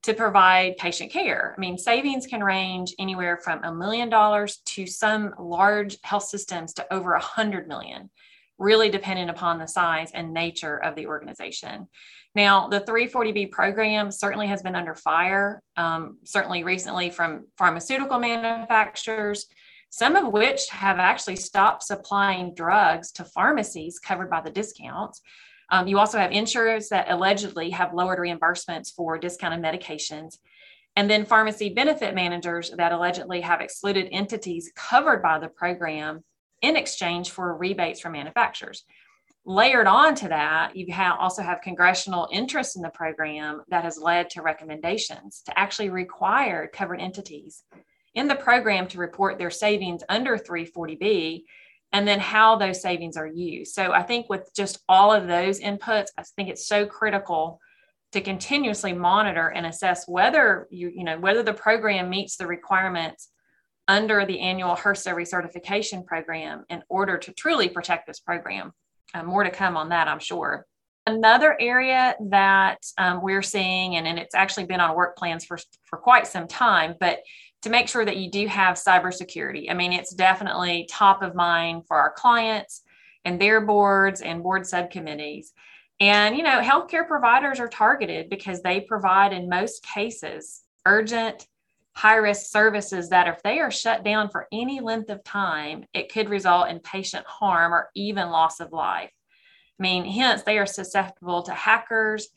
to 0.06 0.14
provide 0.14 0.76
patient 0.76 1.10
care. 1.10 1.52
I 1.56 1.60
mean, 1.60 1.76
savings 1.76 2.28
can 2.28 2.40
range 2.40 2.94
anywhere 2.96 3.38
from 3.38 3.64
a 3.64 3.74
million 3.74 4.08
dollars 4.08 4.58
to 4.66 4.86
some 4.86 5.34
large 5.36 5.98
health 6.04 6.22
systems 6.22 6.72
to 6.74 6.94
over 6.94 7.14
a 7.14 7.20
hundred 7.20 7.66
million, 7.66 8.08
really 8.56 8.88
depending 8.88 9.30
upon 9.30 9.58
the 9.58 9.66
size 9.66 10.12
and 10.14 10.32
nature 10.32 10.76
of 10.76 10.94
the 10.94 11.08
organization. 11.08 11.88
Now, 12.36 12.68
the 12.68 12.82
340B 12.82 13.50
program 13.50 14.12
certainly 14.12 14.46
has 14.46 14.62
been 14.62 14.76
under 14.76 14.94
fire, 14.94 15.60
um, 15.76 16.18
certainly 16.22 16.62
recently 16.62 17.10
from 17.10 17.48
pharmaceutical 17.58 18.20
manufacturers, 18.20 19.46
some 19.90 20.14
of 20.14 20.32
which 20.32 20.68
have 20.70 20.98
actually 20.98 21.36
stopped 21.36 21.82
supplying 21.82 22.54
drugs 22.54 23.10
to 23.12 23.24
pharmacies 23.24 23.98
covered 23.98 24.30
by 24.30 24.40
the 24.40 24.50
discounts. 24.50 25.20
Um, 25.70 25.86
you 25.88 25.98
also 25.98 26.18
have 26.18 26.32
insurers 26.32 26.88
that 26.90 27.10
allegedly 27.10 27.70
have 27.70 27.94
lowered 27.94 28.18
reimbursements 28.18 28.94
for 28.94 29.18
discounted 29.18 29.60
medications. 29.60 30.38
And 30.94 31.10
then 31.10 31.26
pharmacy 31.26 31.68
benefit 31.70 32.14
managers 32.14 32.70
that 32.70 32.92
allegedly 32.92 33.40
have 33.42 33.60
excluded 33.60 34.08
entities 34.12 34.70
covered 34.74 35.22
by 35.22 35.38
the 35.38 35.48
program 35.48 36.24
in 36.62 36.76
exchange 36.76 37.30
for 37.30 37.56
rebates 37.56 38.00
from 38.00 38.12
manufacturers 38.12 38.84
layered 39.46 39.86
on 39.86 40.14
to 40.16 40.28
that, 40.28 40.76
you 40.76 40.92
have 40.92 41.16
also 41.20 41.40
have 41.40 41.60
congressional 41.60 42.28
interest 42.32 42.76
in 42.76 42.82
the 42.82 42.90
program 42.90 43.62
that 43.68 43.84
has 43.84 43.96
led 43.96 44.28
to 44.30 44.42
recommendations 44.42 45.42
to 45.46 45.56
actually 45.58 45.88
require 45.88 46.66
covered 46.66 47.00
entities 47.00 47.62
in 48.14 48.26
the 48.26 48.34
program 48.34 48.88
to 48.88 48.98
report 48.98 49.38
their 49.38 49.50
savings 49.50 50.02
under 50.08 50.36
340B 50.36 51.44
and 51.92 52.06
then 52.06 52.20
how 52.20 52.56
those 52.56 52.82
savings 52.82 53.16
are 53.16 53.26
used. 53.26 53.74
So 53.74 53.92
I 53.92 54.02
think 54.02 54.28
with 54.28 54.50
just 54.54 54.78
all 54.88 55.12
of 55.12 55.26
those 55.26 55.60
inputs, 55.60 56.08
I 56.18 56.22
think 56.36 56.48
it's 56.48 56.66
so 56.66 56.86
critical 56.86 57.60
to 58.12 58.20
continuously 58.20 58.92
monitor 58.92 59.48
and 59.48 59.66
assess 59.66 60.06
whether 60.06 60.66
you, 60.70 60.90
you 60.94 61.04
know, 61.04 61.18
whether 61.18 61.42
the 61.42 61.52
program 61.52 62.08
meets 62.08 62.36
the 62.36 62.46
requirements 62.46 63.30
under 63.88 64.24
the 64.26 64.40
annual 64.40 64.74
HRSA 64.74 65.14
recertification 65.14 66.04
program 66.04 66.64
in 66.68 66.82
order 66.88 67.18
to 67.18 67.32
truly 67.32 67.68
protect 67.68 68.06
this 68.06 68.20
program. 68.20 68.72
Uh, 69.14 69.22
more 69.22 69.44
to 69.44 69.50
come 69.50 69.76
on 69.76 69.90
that, 69.90 70.08
I'm 70.08 70.18
sure. 70.18 70.66
Another 71.06 71.56
area 71.60 72.16
that 72.30 72.78
um, 72.98 73.22
we're 73.22 73.42
seeing, 73.42 73.94
and, 73.94 74.08
and 74.08 74.18
it's 74.18 74.34
actually 74.34 74.66
been 74.66 74.80
on 74.80 74.96
work 74.96 75.16
plans 75.16 75.44
for, 75.44 75.56
for 75.84 75.98
quite 75.98 76.26
some 76.26 76.48
time, 76.48 76.96
but 76.98 77.20
to 77.66 77.72
make 77.72 77.88
sure 77.88 78.04
that 78.04 78.16
you 78.16 78.30
do 78.30 78.46
have 78.46 78.76
cybersecurity. 78.76 79.68
I 79.68 79.74
mean, 79.74 79.92
it's 79.92 80.14
definitely 80.14 80.86
top 80.88 81.20
of 81.20 81.34
mind 81.34 81.82
for 81.88 81.96
our 81.96 82.12
clients 82.12 82.82
and 83.24 83.40
their 83.40 83.60
boards 83.60 84.20
and 84.20 84.40
board 84.40 84.64
subcommittees. 84.64 85.52
And, 85.98 86.36
you 86.36 86.44
know, 86.44 86.60
healthcare 86.60 87.08
providers 87.08 87.58
are 87.58 87.66
targeted 87.66 88.30
because 88.30 88.62
they 88.62 88.82
provide, 88.82 89.32
in 89.32 89.48
most 89.48 89.82
cases, 89.82 90.62
urgent, 90.86 91.48
high 91.92 92.14
risk 92.14 92.52
services 92.52 93.08
that 93.08 93.26
if 93.26 93.42
they 93.42 93.58
are 93.58 93.72
shut 93.72 94.04
down 94.04 94.28
for 94.28 94.46
any 94.52 94.78
length 94.78 95.10
of 95.10 95.24
time, 95.24 95.86
it 95.92 96.12
could 96.12 96.28
result 96.28 96.68
in 96.68 96.78
patient 96.78 97.26
harm 97.26 97.72
or 97.72 97.90
even 97.96 98.30
loss 98.30 98.60
of 98.60 98.72
life. 98.72 99.10
I 99.80 99.82
mean, 99.82 100.04
hence, 100.04 100.42
they 100.44 100.58
are 100.58 100.66
susceptible 100.66 101.42
to 101.42 101.52
hackers, 101.52 102.28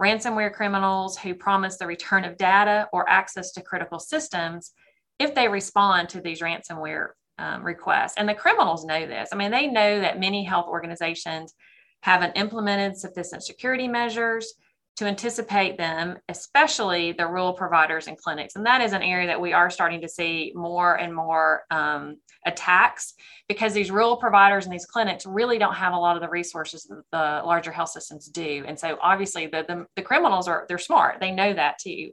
ransomware 0.00 0.52
criminals 0.52 1.18
who 1.18 1.34
promise 1.34 1.76
the 1.76 1.86
return 1.86 2.24
of 2.24 2.36
data 2.36 2.88
or 2.92 3.08
access 3.08 3.52
to 3.52 3.62
critical 3.62 3.98
systems 3.98 4.72
if 5.18 5.34
they 5.34 5.48
respond 5.48 6.08
to 6.08 6.20
these 6.20 6.40
ransomware 6.40 7.08
um, 7.38 7.62
requests. 7.62 8.14
And 8.16 8.28
the 8.28 8.34
criminals 8.34 8.84
know 8.84 9.06
this. 9.06 9.30
I 9.32 9.36
mean, 9.36 9.50
they 9.50 9.66
know 9.66 10.00
that 10.00 10.20
many 10.20 10.44
health 10.44 10.66
organizations 10.68 11.54
haven't 12.02 12.36
implemented 12.36 12.96
sufficient 12.96 13.42
security 13.44 13.88
measures 13.88 14.54
to 14.96 15.06
anticipate 15.06 15.78
them, 15.78 16.18
especially 16.28 17.12
the 17.12 17.26
rural 17.26 17.54
providers 17.54 18.08
and 18.08 18.18
clinics. 18.18 18.56
And 18.56 18.66
that 18.66 18.82
is 18.82 18.92
an 18.92 19.02
area 19.02 19.26
that 19.26 19.40
we 19.40 19.52
are 19.52 19.70
starting 19.70 20.02
to 20.02 20.08
see 20.08 20.52
more 20.54 20.96
and 20.96 21.14
more 21.14 21.62
um, 21.70 22.16
attacks 22.44 23.14
because 23.48 23.72
these 23.72 23.90
rural 23.90 24.18
providers 24.18 24.66
and 24.66 24.72
these 24.72 24.84
clinics 24.84 25.24
really 25.24 25.58
don't 25.58 25.74
have 25.74 25.94
a 25.94 25.98
lot 25.98 26.16
of 26.16 26.22
the 26.22 26.28
resources 26.28 26.84
that 26.84 27.02
the 27.10 27.46
larger 27.46 27.72
health 27.72 27.88
systems 27.88 28.26
do. 28.26 28.64
And 28.66 28.78
so 28.78 28.98
obviously 29.00 29.46
the, 29.46 29.64
the, 29.66 29.86
the 29.96 30.02
criminals 30.02 30.46
are, 30.46 30.66
they're 30.68 30.78
smart. 30.78 31.20
They 31.20 31.30
know 31.30 31.54
that 31.54 31.78
too. 31.78 32.10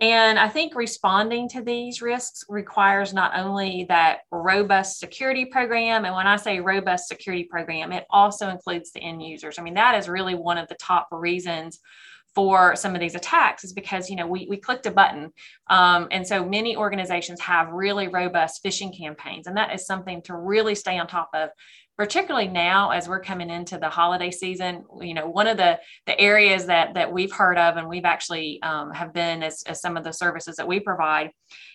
And 0.00 0.38
I 0.38 0.48
think 0.48 0.74
responding 0.74 1.48
to 1.50 1.62
these 1.62 2.02
risks 2.02 2.44
requires 2.48 3.14
not 3.14 3.32
only 3.36 3.86
that 3.88 4.20
robust 4.32 4.98
security 4.98 5.44
program, 5.44 6.04
and 6.04 6.14
when 6.14 6.26
I 6.26 6.36
say 6.36 6.60
robust 6.60 7.06
security 7.06 7.44
program, 7.44 7.92
it 7.92 8.04
also 8.10 8.48
includes 8.48 8.90
the 8.90 9.00
end 9.00 9.22
users. 9.22 9.58
I 9.58 9.62
mean, 9.62 9.74
that 9.74 9.96
is 9.96 10.08
really 10.08 10.34
one 10.34 10.58
of 10.58 10.68
the 10.68 10.74
top 10.74 11.08
reasons 11.12 11.78
for 12.34 12.74
some 12.74 12.94
of 12.94 13.00
these 13.00 13.14
attacks 13.14 13.64
is 13.64 13.72
because 13.72 14.10
you 14.10 14.16
know 14.16 14.26
we, 14.26 14.46
we 14.50 14.56
clicked 14.56 14.86
a 14.86 14.90
button 14.90 15.32
um, 15.70 16.08
and 16.10 16.26
so 16.26 16.44
many 16.44 16.76
organizations 16.76 17.40
have 17.40 17.68
really 17.68 18.08
robust 18.08 18.62
phishing 18.64 18.96
campaigns 18.96 19.46
and 19.46 19.56
that 19.56 19.72
is 19.72 19.86
something 19.86 20.20
to 20.22 20.36
really 20.36 20.74
stay 20.74 20.98
on 20.98 21.06
top 21.06 21.30
of 21.32 21.50
particularly 21.96 22.48
now 22.48 22.90
as 22.90 23.08
we're 23.08 23.20
coming 23.20 23.50
into 23.50 23.78
the 23.78 23.88
holiday 23.88 24.30
season 24.30 24.84
you 25.00 25.14
know 25.14 25.28
one 25.28 25.46
of 25.46 25.56
the 25.56 25.78
the 26.06 26.18
areas 26.20 26.66
that 26.66 26.94
that 26.94 27.12
we've 27.12 27.32
heard 27.32 27.56
of 27.56 27.76
and 27.76 27.88
we've 27.88 28.04
actually 28.04 28.60
um, 28.62 28.90
have 28.92 29.12
been 29.12 29.42
as, 29.42 29.62
as 29.66 29.80
some 29.80 29.96
of 29.96 30.04
the 30.04 30.12
services 30.12 30.56
that 30.56 30.66
we 30.66 30.80
provide 30.80 31.30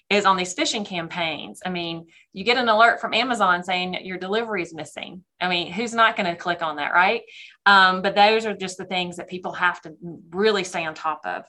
is 0.10 0.26
on 0.26 0.38
these 0.38 0.56
phishing 0.56 0.86
campaigns. 0.86 1.62
I 1.66 1.70
mean 1.70 2.08
you 2.34 2.44
get 2.44 2.58
an 2.58 2.70
alert 2.70 3.00
from 3.00 3.14
amazon 3.14 3.64
saying 3.64 4.06
your 4.06 4.18
delivery 4.18 4.62
is 4.62 4.74
missing. 4.74 5.24
I 5.40 5.48
mean 5.48 5.72
who's 5.72 5.94
not 5.94 6.16
going 6.16 6.30
to 6.30 6.36
click 6.36 6.62
on 6.62 6.78
that 6.78 6.94
right? 6.94 7.22
Um, 7.66 8.02
but 8.02 8.16
those 8.16 8.46
are 8.46 8.56
just 8.56 8.78
the 8.78 8.86
things 8.86 9.18
that 9.18 9.30
people 9.30 9.54
have 9.54 9.82
to 9.82 9.94
really 10.32 10.64
stay 10.64 10.86
on 10.86 10.94
top 10.94 11.22
of 11.26 11.46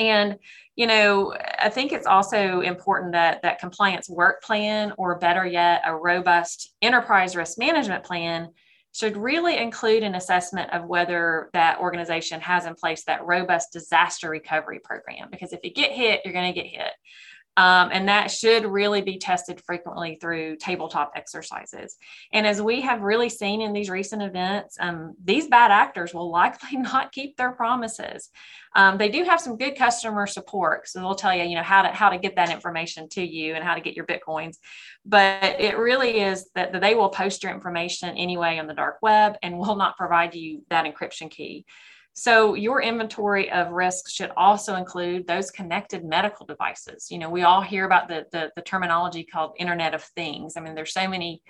and 0.00 0.36
you 0.74 0.86
know 0.86 1.34
i 1.58 1.68
think 1.68 1.92
it's 1.92 2.06
also 2.06 2.60
important 2.62 3.12
that 3.12 3.40
that 3.42 3.60
compliance 3.60 4.08
work 4.08 4.42
plan 4.42 4.92
or 4.98 5.18
better 5.18 5.46
yet 5.46 5.82
a 5.84 5.94
robust 5.94 6.74
enterprise 6.82 7.36
risk 7.36 7.58
management 7.58 8.02
plan 8.02 8.48
should 8.92 9.16
really 9.16 9.56
include 9.56 10.02
an 10.02 10.16
assessment 10.16 10.72
of 10.72 10.84
whether 10.86 11.48
that 11.52 11.78
organization 11.78 12.40
has 12.40 12.66
in 12.66 12.74
place 12.74 13.04
that 13.04 13.24
robust 13.24 13.72
disaster 13.72 14.28
recovery 14.28 14.80
program. 14.82 15.28
Because 15.30 15.52
if 15.52 15.60
you 15.62 15.72
get 15.72 15.92
hit 15.92 16.22
you're 16.24 16.34
going 16.34 16.52
to 16.52 16.60
get 16.60 16.68
hit 16.68 16.92
um, 17.60 17.90
and 17.92 18.08
that 18.08 18.30
should 18.30 18.64
really 18.64 19.02
be 19.02 19.18
tested 19.18 19.60
frequently 19.66 20.16
through 20.18 20.56
tabletop 20.56 21.12
exercises. 21.14 21.98
And 22.32 22.46
as 22.46 22.62
we 22.62 22.80
have 22.80 23.02
really 23.02 23.28
seen 23.28 23.60
in 23.60 23.74
these 23.74 23.90
recent 23.90 24.22
events, 24.22 24.78
um, 24.80 25.14
these 25.22 25.46
bad 25.46 25.70
actors 25.70 26.14
will 26.14 26.30
likely 26.30 26.78
not 26.78 27.12
keep 27.12 27.36
their 27.36 27.50
promises. 27.50 28.30
Um, 28.74 28.96
they 28.96 29.10
do 29.10 29.24
have 29.24 29.42
some 29.42 29.58
good 29.58 29.76
customer 29.76 30.26
support, 30.26 30.88
so 30.88 31.00
they'll 31.00 31.14
tell 31.14 31.36
you, 31.36 31.42
you 31.42 31.56
know, 31.56 31.62
how 31.62 31.82
to 31.82 31.88
how 31.88 32.08
to 32.08 32.16
get 32.16 32.36
that 32.36 32.50
information 32.50 33.10
to 33.10 33.22
you 33.22 33.54
and 33.54 33.62
how 33.62 33.74
to 33.74 33.82
get 33.82 33.94
your 33.94 34.06
bitcoins. 34.06 34.56
But 35.04 35.60
it 35.60 35.76
really 35.76 36.20
is 36.20 36.48
that, 36.54 36.72
that 36.72 36.80
they 36.80 36.94
will 36.94 37.10
post 37.10 37.42
your 37.42 37.52
information 37.52 38.16
anyway 38.16 38.58
on 38.58 38.68
the 38.68 38.74
dark 38.74 39.02
web 39.02 39.36
and 39.42 39.58
will 39.58 39.76
not 39.76 39.98
provide 39.98 40.34
you 40.34 40.62
that 40.70 40.86
encryption 40.86 41.30
key. 41.30 41.66
So 42.14 42.54
your 42.54 42.82
inventory 42.82 43.50
of 43.50 43.70
risks 43.70 44.12
should 44.12 44.32
also 44.36 44.74
include 44.74 45.26
those 45.26 45.50
connected 45.50 46.04
medical 46.04 46.44
devices. 46.44 47.06
You 47.10 47.18
know, 47.18 47.30
we 47.30 47.42
all 47.42 47.60
hear 47.60 47.84
about 47.84 48.08
the, 48.08 48.26
the, 48.32 48.50
the 48.56 48.62
terminology 48.62 49.24
called 49.24 49.56
Internet 49.58 49.94
of 49.94 50.02
Things. 50.02 50.56
I 50.56 50.60
mean, 50.60 50.74
there's 50.74 50.92
so 50.92 51.08
many, 51.08 51.42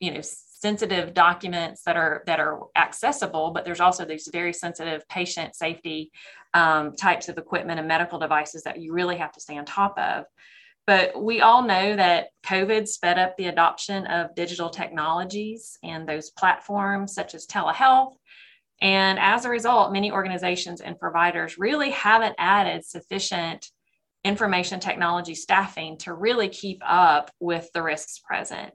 you 0.00 0.14
know, 0.14 0.20
sensitive 0.22 1.12
documents 1.12 1.82
that 1.84 1.96
are 1.96 2.22
that 2.26 2.40
are 2.40 2.60
accessible, 2.76 3.50
but 3.50 3.64
there's 3.64 3.80
also 3.80 4.04
these 4.04 4.28
very 4.32 4.52
sensitive 4.52 5.06
patient 5.08 5.54
safety 5.54 6.10
um, 6.54 6.94
types 6.96 7.28
of 7.28 7.36
equipment 7.36 7.78
and 7.78 7.88
medical 7.88 8.18
devices 8.18 8.62
that 8.62 8.80
you 8.80 8.92
really 8.92 9.18
have 9.18 9.32
to 9.32 9.40
stay 9.40 9.58
on 9.58 9.64
top 9.66 9.98
of. 9.98 10.24
But 10.86 11.20
we 11.20 11.40
all 11.40 11.62
know 11.62 11.96
that 11.96 12.28
COVID 12.46 12.86
sped 12.86 13.18
up 13.18 13.36
the 13.36 13.46
adoption 13.46 14.06
of 14.06 14.34
digital 14.36 14.70
technologies 14.70 15.76
and 15.82 16.08
those 16.08 16.30
platforms 16.30 17.12
such 17.12 17.34
as 17.34 17.46
telehealth 17.46 18.14
and 18.80 19.18
as 19.18 19.44
a 19.44 19.50
result, 19.50 19.92
many 19.92 20.12
organizations 20.12 20.80
and 20.80 20.98
providers 20.98 21.58
really 21.58 21.90
haven't 21.90 22.34
added 22.38 22.84
sufficient 22.84 23.70
information 24.24 24.80
technology 24.80 25.34
staffing 25.34 25.96
to 25.98 26.12
really 26.12 26.48
keep 26.48 26.82
up 26.84 27.30
with 27.40 27.70
the 27.72 27.82
risks 27.82 28.18
present. 28.18 28.72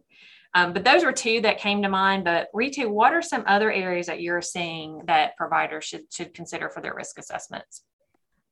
Um, 0.53 0.73
but 0.73 0.83
those 0.83 1.03
were 1.03 1.13
two 1.13 1.41
that 1.41 1.59
came 1.59 1.81
to 1.81 1.89
mind. 1.89 2.23
But 2.23 2.47
Ritu, 2.53 2.89
what 2.89 3.13
are 3.13 3.21
some 3.21 3.43
other 3.47 3.71
areas 3.71 4.07
that 4.07 4.21
you're 4.21 4.41
seeing 4.41 5.03
that 5.05 5.37
providers 5.37 5.85
should, 5.85 6.11
should 6.11 6.33
consider 6.33 6.69
for 6.69 6.81
their 6.81 6.95
risk 6.95 7.17
assessments? 7.17 7.83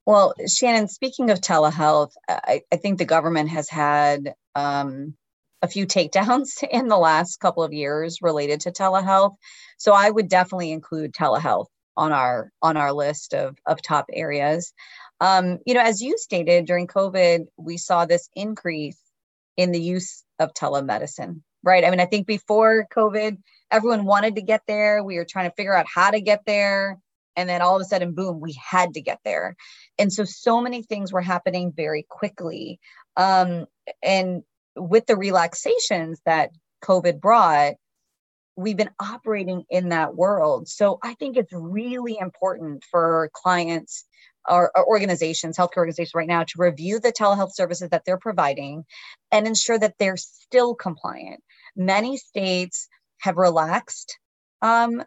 Well, 0.06 0.34
Shannon, 0.48 0.88
speaking 0.88 1.30
of 1.30 1.40
telehealth, 1.40 2.12
I, 2.28 2.62
I 2.72 2.78
think 2.78 2.98
the 2.98 3.06
government 3.06 3.50
has 3.50 3.70
had 3.70 4.34
um, 4.56 5.16
a 5.62 5.68
few 5.68 5.86
takedowns 5.86 6.64
in 6.72 6.88
the 6.88 6.98
last 6.98 7.40
couple 7.40 7.64
of 7.64 7.74
years 7.74 8.20
related 8.22 8.62
to 8.62 8.72
telehealth. 8.72 9.36
So 9.78 9.94
I 9.94 10.10
would 10.10 10.30
definitely 10.30 10.72
include 10.72 11.14
telehealth 11.14 11.68
on 11.98 12.12
our 12.12 12.52
on 12.62 12.78
our 12.78 12.94
list 12.94 13.34
of, 13.34 13.58
of 13.66 13.82
top 13.82 14.06
areas. 14.14 14.74
Um, 15.22 15.60
you 15.66 15.74
know, 15.74 15.82
as 15.82 16.02
you 16.02 16.18
stated 16.18 16.66
during 16.66 16.88
COVID, 16.88 17.48
we 17.58 17.78
saw 17.78 18.06
this 18.06 18.30
increase 18.36 19.00
in 19.58 19.72
the 19.72 19.82
use 19.82 20.24
of 20.40 20.54
telemedicine, 20.54 21.42
right? 21.64 21.84
I 21.84 21.90
mean, 21.90 22.00
I 22.00 22.06
think 22.06 22.26
before 22.26 22.88
COVID, 22.96 23.38
everyone 23.70 24.06
wanted 24.06 24.36
to 24.36 24.42
get 24.42 24.62
there. 24.68 25.04
We 25.04 25.18
were 25.18 25.26
trying 25.26 25.50
to 25.50 25.56
figure 25.56 25.76
out 25.76 25.88
how 25.94 26.12
to 26.12 26.22
get 26.22 26.46
there. 26.46 26.98
And 27.36 27.50
then 27.50 27.62
all 27.62 27.76
of 27.76 27.82
a 27.82 27.86
sudden, 27.86 28.14
boom, 28.14 28.40
we 28.40 28.54
had 28.54 28.94
to 28.94 29.02
get 29.02 29.20
there. 29.26 29.56
And 29.98 30.12
so, 30.12 30.24
so 30.24 30.62
many 30.62 30.84
things 30.84 31.12
were 31.12 31.22
happening 31.22 31.74
very 31.76 32.06
quickly. 32.08 32.80
Um, 33.18 33.66
and 34.02 34.44
with 34.76 35.06
the 35.06 35.16
relaxations 35.16 36.22
that 36.26 36.52
COVID 36.84 37.20
brought, 37.20 37.74
we've 38.56 38.78
been 38.78 38.92
operating 39.00 39.64
in 39.70 39.90
that 39.90 40.16
world. 40.16 40.68
So 40.68 41.00
I 41.04 41.14
think 41.16 41.38
it's 41.38 41.54
really 41.54 42.18
important 42.20 42.84
for 42.90 43.30
clients 43.34 44.06
or, 44.48 44.72
or, 44.76 44.88
organizations, 44.88 45.58
healthcare 45.58 45.78
organizations 45.78 46.16
right 46.16 46.28
now, 46.28 46.44
to 46.44 46.54
review 46.58 47.00
the 47.00 47.12
telehealth 47.12 47.54
services 47.54 47.90
that 47.90 48.04
they're 48.06 48.18
providing 48.18 48.86
and 49.32 49.48
ensure 49.48 49.78
that 49.78 49.96
they're 50.00 50.18
still 50.18 50.76
compliant. 50.76 51.42
Many 51.76 52.18
states 52.18 52.88
have 53.20 53.38
relaxed 53.38 54.18
um, 54.62 55.04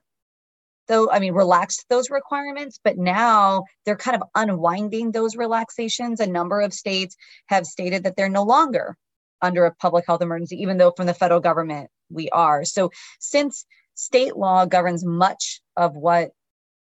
though 0.88 1.11
i 1.11 1.19
mean 1.19 1.33
relaxed 1.33 1.85
those 1.88 2.11
requirements 2.11 2.81
but 2.83 2.99
now 2.99 3.64
they're 3.85 3.97
kind 3.97 4.21
of 4.21 4.28
unwinding 4.35 5.12
those 5.12 5.37
relaxations 5.37 6.21
a 6.21 6.26
number 6.26 6.61
of 6.61 6.73
states 6.73 7.16
have 7.47 7.66
stated 7.66 8.04
that 8.04 8.16
they're 8.16 8.28
no 8.28 8.42
longer 8.42 8.97
under 9.42 9.66
a 9.66 9.75
public 9.75 10.06
health 10.06 10.22
emergency, 10.22 10.62
even 10.62 10.78
though 10.78 10.92
from 10.92 11.06
the 11.06 11.14
federal 11.14 11.40
government 11.40 11.90
we 12.11 12.28
are. 12.30 12.64
So, 12.64 12.90
since 13.18 13.66
state 13.94 14.37
law 14.37 14.64
governs 14.64 15.04
much 15.04 15.61
of 15.76 15.96
what 15.96 16.30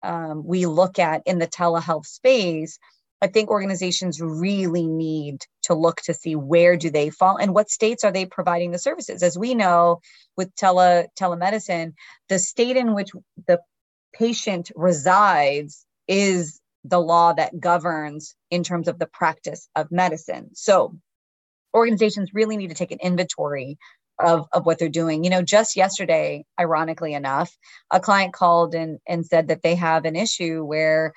um, 0.02 0.46
we 0.46 0.66
look 0.66 1.00
at 1.00 1.24
in 1.26 1.40
the 1.40 1.48
telehealth 1.48 2.06
space, 2.06 2.80
I 3.22 3.28
think 3.28 3.50
organizations 3.50 4.22
really 4.22 4.86
need 4.86 5.42
to 5.64 5.74
look 5.74 6.02
to 6.02 6.14
see 6.14 6.36
where 6.36 6.78
do 6.78 6.90
they 6.90 7.10
fall 7.10 7.38
and 7.38 7.54
what 7.54 7.70
states 7.70 8.04
are 8.04 8.12
they 8.12 8.26
providing 8.26 8.72
the 8.72 8.78
services. 8.78 9.24
As 9.24 9.38
we 9.38 9.56
know 9.56 10.02
with 10.38 10.54
tele 10.56 11.08
telemedicine, 11.20 11.94
the 12.30 12.40
state 12.40 12.78
in 12.78 12.94
which 12.94 13.12
the 13.48 13.60
patient 14.14 14.72
resides 14.76 15.86
is 16.08 16.60
the 16.84 17.00
law 17.00 17.34
that 17.34 17.60
governs 17.60 18.36
in 18.52 18.64
terms 18.64 18.88
of 18.88 19.00
the 19.00 19.08
practice 19.08 19.68
of 19.76 19.92
medicine. 19.92 20.52
So 20.54 20.96
organizations 21.76 22.34
really 22.34 22.58
need 22.58 22.70
to 22.70 22.76
take 22.76 22.92
an 22.92 23.00
inventory 23.02 23.78
of, 24.20 24.48
of 24.54 24.66
what 24.66 24.80
they're 24.80 24.90
doing. 24.90 25.24
You 25.24 25.30
know, 25.30 25.42
just 25.42 25.76
yesterday, 25.76 26.46
ironically 26.60 27.14
enough, 27.14 27.56
a 27.92 28.00
client 28.00 28.34
called 28.34 28.74
and, 28.74 29.00
and 29.08 29.26
said 29.26 29.50
that 29.50 29.62
they 29.62 29.76
have 29.76 30.06
an 30.06 30.16
issue 30.16 30.64
where 30.64 31.14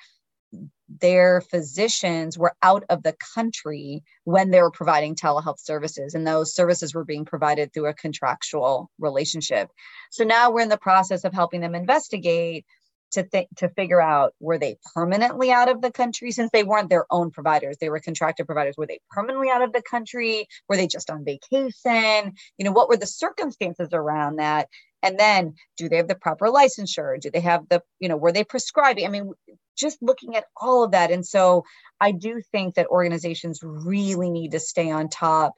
their 0.99 1.41
physicians 1.41 2.37
were 2.37 2.55
out 2.63 2.83
of 2.89 3.03
the 3.03 3.15
country 3.35 4.03
when 4.23 4.49
they 4.49 4.61
were 4.61 4.71
providing 4.71 5.15
telehealth 5.15 5.59
services, 5.59 6.15
and 6.15 6.25
those 6.25 6.53
services 6.53 6.95
were 6.95 7.05
being 7.05 7.25
provided 7.25 7.71
through 7.71 7.85
a 7.85 7.93
contractual 7.93 8.89
relationship. 8.99 9.69
So 10.11 10.23
now 10.23 10.51
we're 10.51 10.61
in 10.61 10.69
the 10.69 10.77
process 10.77 11.23
of 11.23 11.33
helping 11.33 11.61
them 11.61 11.75
investigate 11.75 12.65
to 13.11 13.23
think 13.23 13.49
to 13.57 13.69
figure 13.69 14.01
out 14.01 14.33
were 14.39 14.57
they 14.57 14.77
permanently 14.93 15.51
out 15.51 15.69
of 15.69 15.81
the 15.81 15.91
country? 15.91 16.31
Since 16.31 16.51
they 16.51 16.63
weren't 16.63 16.89
their 16.89 17.05
own 17.09 17.31
providers 17.31 17.77
they 17.79 17.89
were 17.89 17.99
contracted 17.99 18.45
providers 18.45 18.75
were 18.77 18.87
they 18.87 18.99
permanently 19.09 19.49
out 19.49 19.61
of 19.61 19.73
the 19.73 19.81
country? 19.81 20.47
Were 20.67 20.77
they 20.77 20.87
just 20.87 21.09
on 21.09 21.25
vacation? 21.25 22.33
You 22.57 22.65
know 22.65 22.71
what 22.71 22.89
were 22.89 22.97
the 22.97 23.07
circumstances 23.07 23.89
around 23.93 24.37
that? 24.37 24.67
And 25.01 25.17
then 25.17 25.55
do 25.77 25.87
they 25.87 25.97
have 25.97 26.07
the 26.07 26.15
proper 26.15 26.47
licensure? 26.47 27.19
Do 27.19 27.31
they 27.31 27.41
have 27.41 27.67
the 27.69 27.81
you 27.99 28.09
know 28.09 28.17
were 28.17 28.31
they 28.31 28.43
prescribing? 28.43 29.05
I 29.05 29.09
mean 29.09 29.31
just 29.77 30.01
looking 30.01 30.35
at 30.35 30.45
all 30.57 30.83
of 30.83 30.91
that. 30.91 31.11
And 31.11 31.25
so 31.25 31.63
i 32.01 32.11
do 32.11 32.41
think 32.51 32.75
that 32.75 32.87
organizations 32.87 33.59
really 33.63 34.29
need 34.29 34.51
to 34.51 34.59
stay 34.59 34.91
on 34.91 35.09
top 35.09 35.53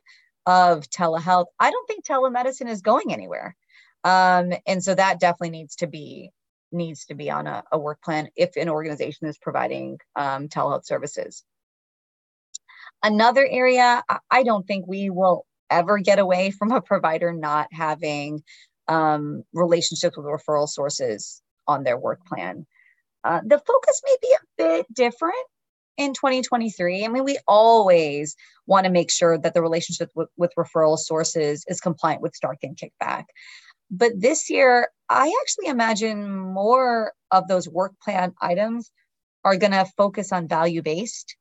of 0.46 0.89
telehealth. 0.89 1.46
I 1.60 1.72
don't 1.72 1.88
think 1.88 2.05
telemedicine 2.05 2.70
is 2.70 2.81
going 2.81 3.14
anywhere. 3.14 3.55
Um, 4.03 4.53
and 4.66 4.83
so 4.83 4.96
that 4.96 5.20
definitely 5.20 5.51
needs 5.51 5.75
to 5.77 5.87
be 5.87 6.31
needs 6.72 7.05
to 7.05 7.16
be 7.16 7.29
on 7.29 7.48
a, 7.48 7.64
a 7.72 7.79
work 7.79 8.01
plan 8.01 8.29
if 8.36 8.55
an 8.55 8.70
organization 8.70 9.27
is 9.27 9.38
providing 9.38 10.00
um, 10.16 10.48
telehealth 10.48 10.86
services. 10.86 11.44
Another 13.03 13.48
area, 13.50 14.03
I 14.29 14.44
don't 14.44 14.66
think 14.68 14.86
we 14.88 15.10
will 15.10 15.46
ever 15.70 15.98
get 15.98 16.20
away 16.20 16.51
from 16.51 16.72
a 16.72 16.81
provider 16.81 17.34
not 17.34 17.68
having 17.72 18.44
um, 18.88 19.44
relationships 19.53 20.18
with 20.18 20.25
referral 20.25 20.68
sources 20.68 21.42
on 21.68 21.84
their 21.84 21.98
work 21.98 22.24
plan. 22.25 22.66
Uh, 23.24 23.42
the 23.46 23.57
focus 23.57 24.01
may 24.05 24.16
be 24.22 24.34
a 24.34 24.46
bit 24.57 24.86
different 24.94 25.36
in 25.98 26.14
2023. 26.14 27.05
I 27.05 27.07
mean, 27.07 27.24
we 27.24 27.40
always 27.48 28.36
want 28.66 28.86
to 28.86 28.92
make 28.92 29.12
sure 29.12 29.38
that 29.38 29.53
the 29.53 29.62
relationship 29.62 30.10
with, 30.16 30.29
with 30.38 30.51
referral 30.57 30.98
sources 30.98 31.64
is 31.68 31.79
compliant 31.79 32.22
with 32.22 32.36
Stark 32.36 32.60
and 32.64 32.77
Kickback. 32.77 33.25
But 33.92 34.14
this 34.16 34.50
year, 34.50 34.90
I 35.10 35.34
actually 35.42 35.68
imagine 35.68 36.30
more 36.40 37.12
of 37.30 37.48
those 37.50 37.68
work 37.68 37.94
plan 38.01 38.34
items 38.42 38.90
are 39.44 39.58
going 39.58 39.74
to 39.74 39.86
focus 39.98 40.32
on 40.32 40.48
value 40.48 40.82
based 40.82 41.36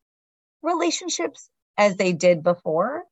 relationships 0.63 1.49
as 1.79 1.97
they 1.97 2.13
did 2.13 2.43
before. 2.43 3.05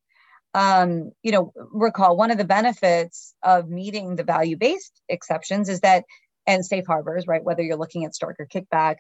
Um, 0.55 1.13
you 1.23 1.31
know, 1.31 1.53
recall 1.55 2.17
one 2.17 2.33
of 2.33 2.39
the 2.39 2.45
benefits 2.45 3.35
of 3.43 3.69
meeting 3.69 4.17
the 4.17 4.25
value 4.25 4.57
based 4.57 5.01
exceptions 5.09 5.69
is 5.69 5.81
that, 5.81 6.05
and 6.47 6.65
safe 6.65 6.87
harbors, 6.87 7.27
right? 7.27 7.45
Whether 7.45 7.63
you're 7.63 7.77
looking 7.77 8.05
at 8.05 8.15
Stark 8.15 8.37
or 8.41 8.47
kickback, 8.47 8.97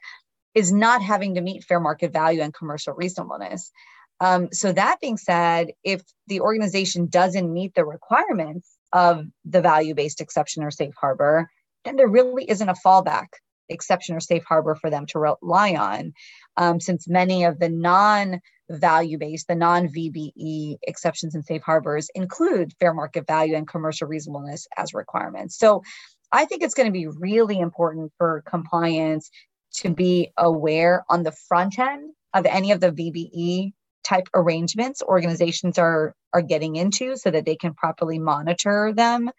is 0.55 0.71
not 0.73 1.03
having 1.03 1.35
to 1.35 1.41
meet 1.41 1.65
fair 1.65 1.81
market 1.81 2.13
value 2.13 2.43
and 2.43 2.55
commercial 2.55 2.95
reasonableness. 2.95 3.73
Um, 4.21 4.49
so, 4.53 4.73
that 4.73 5.01
being 5.01 5.17
said, 5.17 5.73
if 5.83 6.03
the 6.27 6.41
organization 6.41 7.07
doesn't 7.07 7.53
meet 7.53 7.75
the 7.75 7.85
requirements 7.85 8.78
of 8.93 9.27
the 9.45 9.61
value 9.61 9.95
based 9.95 10.21
exception 10.21 10.63
or 10.63 10.71
safe 10.71 10.95
harbor, 10.99 11.49
then 11.85 11.97
there 11.97 12.09
really 12.09 12.49
isn't 12.49 12.69
a 12.69 12.75
fallback 12.85 13.29
exception 13.69 14.17
or 14.17 14.21
safe 14.21 14.45
harbor 14.45 14.75
for 14.75 14.91
them 14.91 15.07
to 15.07 15.19
rely 15.19 15.75
on, 15.75 16.13
um, 16.57 16.81
since 16.81 17.09
many 17.09 17.45
of 17.45 17.59
the 17.59 17.69
non 17.69 18.41
value 18.71 19.19
based, 19.19 19.49
the 19.49 19.55
non 19.55 19.89
VBE 19.89 20.79
exceptions 20.83 21.35
and 21.35 21.45
safe 21.45 21.63
harbors 21.63 22.09
include 22.15 22.73
fair 22.81 22.95
market 22.95 23.27
value 23.27 23.57
and 23.57 23.69
commercial 23.69 24.09
reasonableness 24.09 24.67
as 24.77 24.95
requirements. 24.95 25.59
So 25.59 25.83
I 26.31 26.45
think 26.45 26.63
it's 26.63 26.75
going 26.75 26.87
to 26.89 26.93
be 26.93 27.07
really 27.07 27.59
important 27.59 28.13
for 28.19 28.43
compliance 28.47 29.31
to 29.75 29.91
be 29.91 30.33
aware 30.37 31.05
on 31.09 31.23
the 31.23 31.33
front 31.33 31.79
end 31.79 32.13
of 32.35 32.47
any 32.47 32.73
of 32.73 32.81
the 32.81 32.93
VBE 32.93 33.73
type 34.09 34.29
arrangements 34.35 35.03
organizations 35.03 35.79
are 35.79 36.15
are 36.33 36.43
getting 36.43 36.77
into 36.77 37.17
so 37.17 37.31
that 37.31 37.45
they 37.45 37.57
can 37.57 37.75
properly 37.75 38.19
monitor 38.19 38.93
them. 38.95 39.31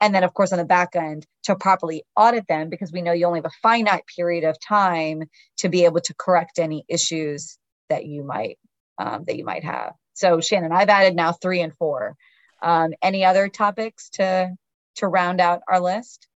And 0.00 0.14
then 0.14 0.24
of 0.24 0.34
course 0.34 0.52
on 0.52 0.58
the 0.58 0.64
back 0.64 0.94
end 0.94 1.26
to 1.44 1.56
properly 1.56 2.04
audit 2.16 2.46
them 2.46 2.68
because 2.68 2.92
we 2.92 3.02
know 3.02 3.12
you 3.12 3.26
only 3.26 3.38
have 3.38 3.46
a 3.46 3.60
finite 3.62 4.04
period 4.14 4.44
of 4.44 4.56
time 4.60 5.24
to 5.58 5.68
be 5.68 5.84
able 5.84 6.00
to 6.00 6.14
correct 6.14 6.58
any 6.58 6.84
issues 6.88 7.58
that 7.88 8.04
you 8.06 8.24
might 8.24 8.58
um, 8.98 9.24
that 9.26 9.36
you 9.36 9.44
might 9.44 9.64
have. 9.64 9.94
So 10.14 10.40
shannon 10.40 10.72
i've 10.72 10.88
added 10.88 11.16
now 11.16 11.32
three 11.32 11.60
and 11.60 11.74
four. 11.74 12.16
Um, 12.62 12.94
any 13.02 13.24
other 13.24 13.48
topics 13.48 14.10
to 14.10 14.50
to 14.96 15.08
round 15.08 15.40
out 15.40 15.62
our 15.68 15.80
list? 15.80 16.28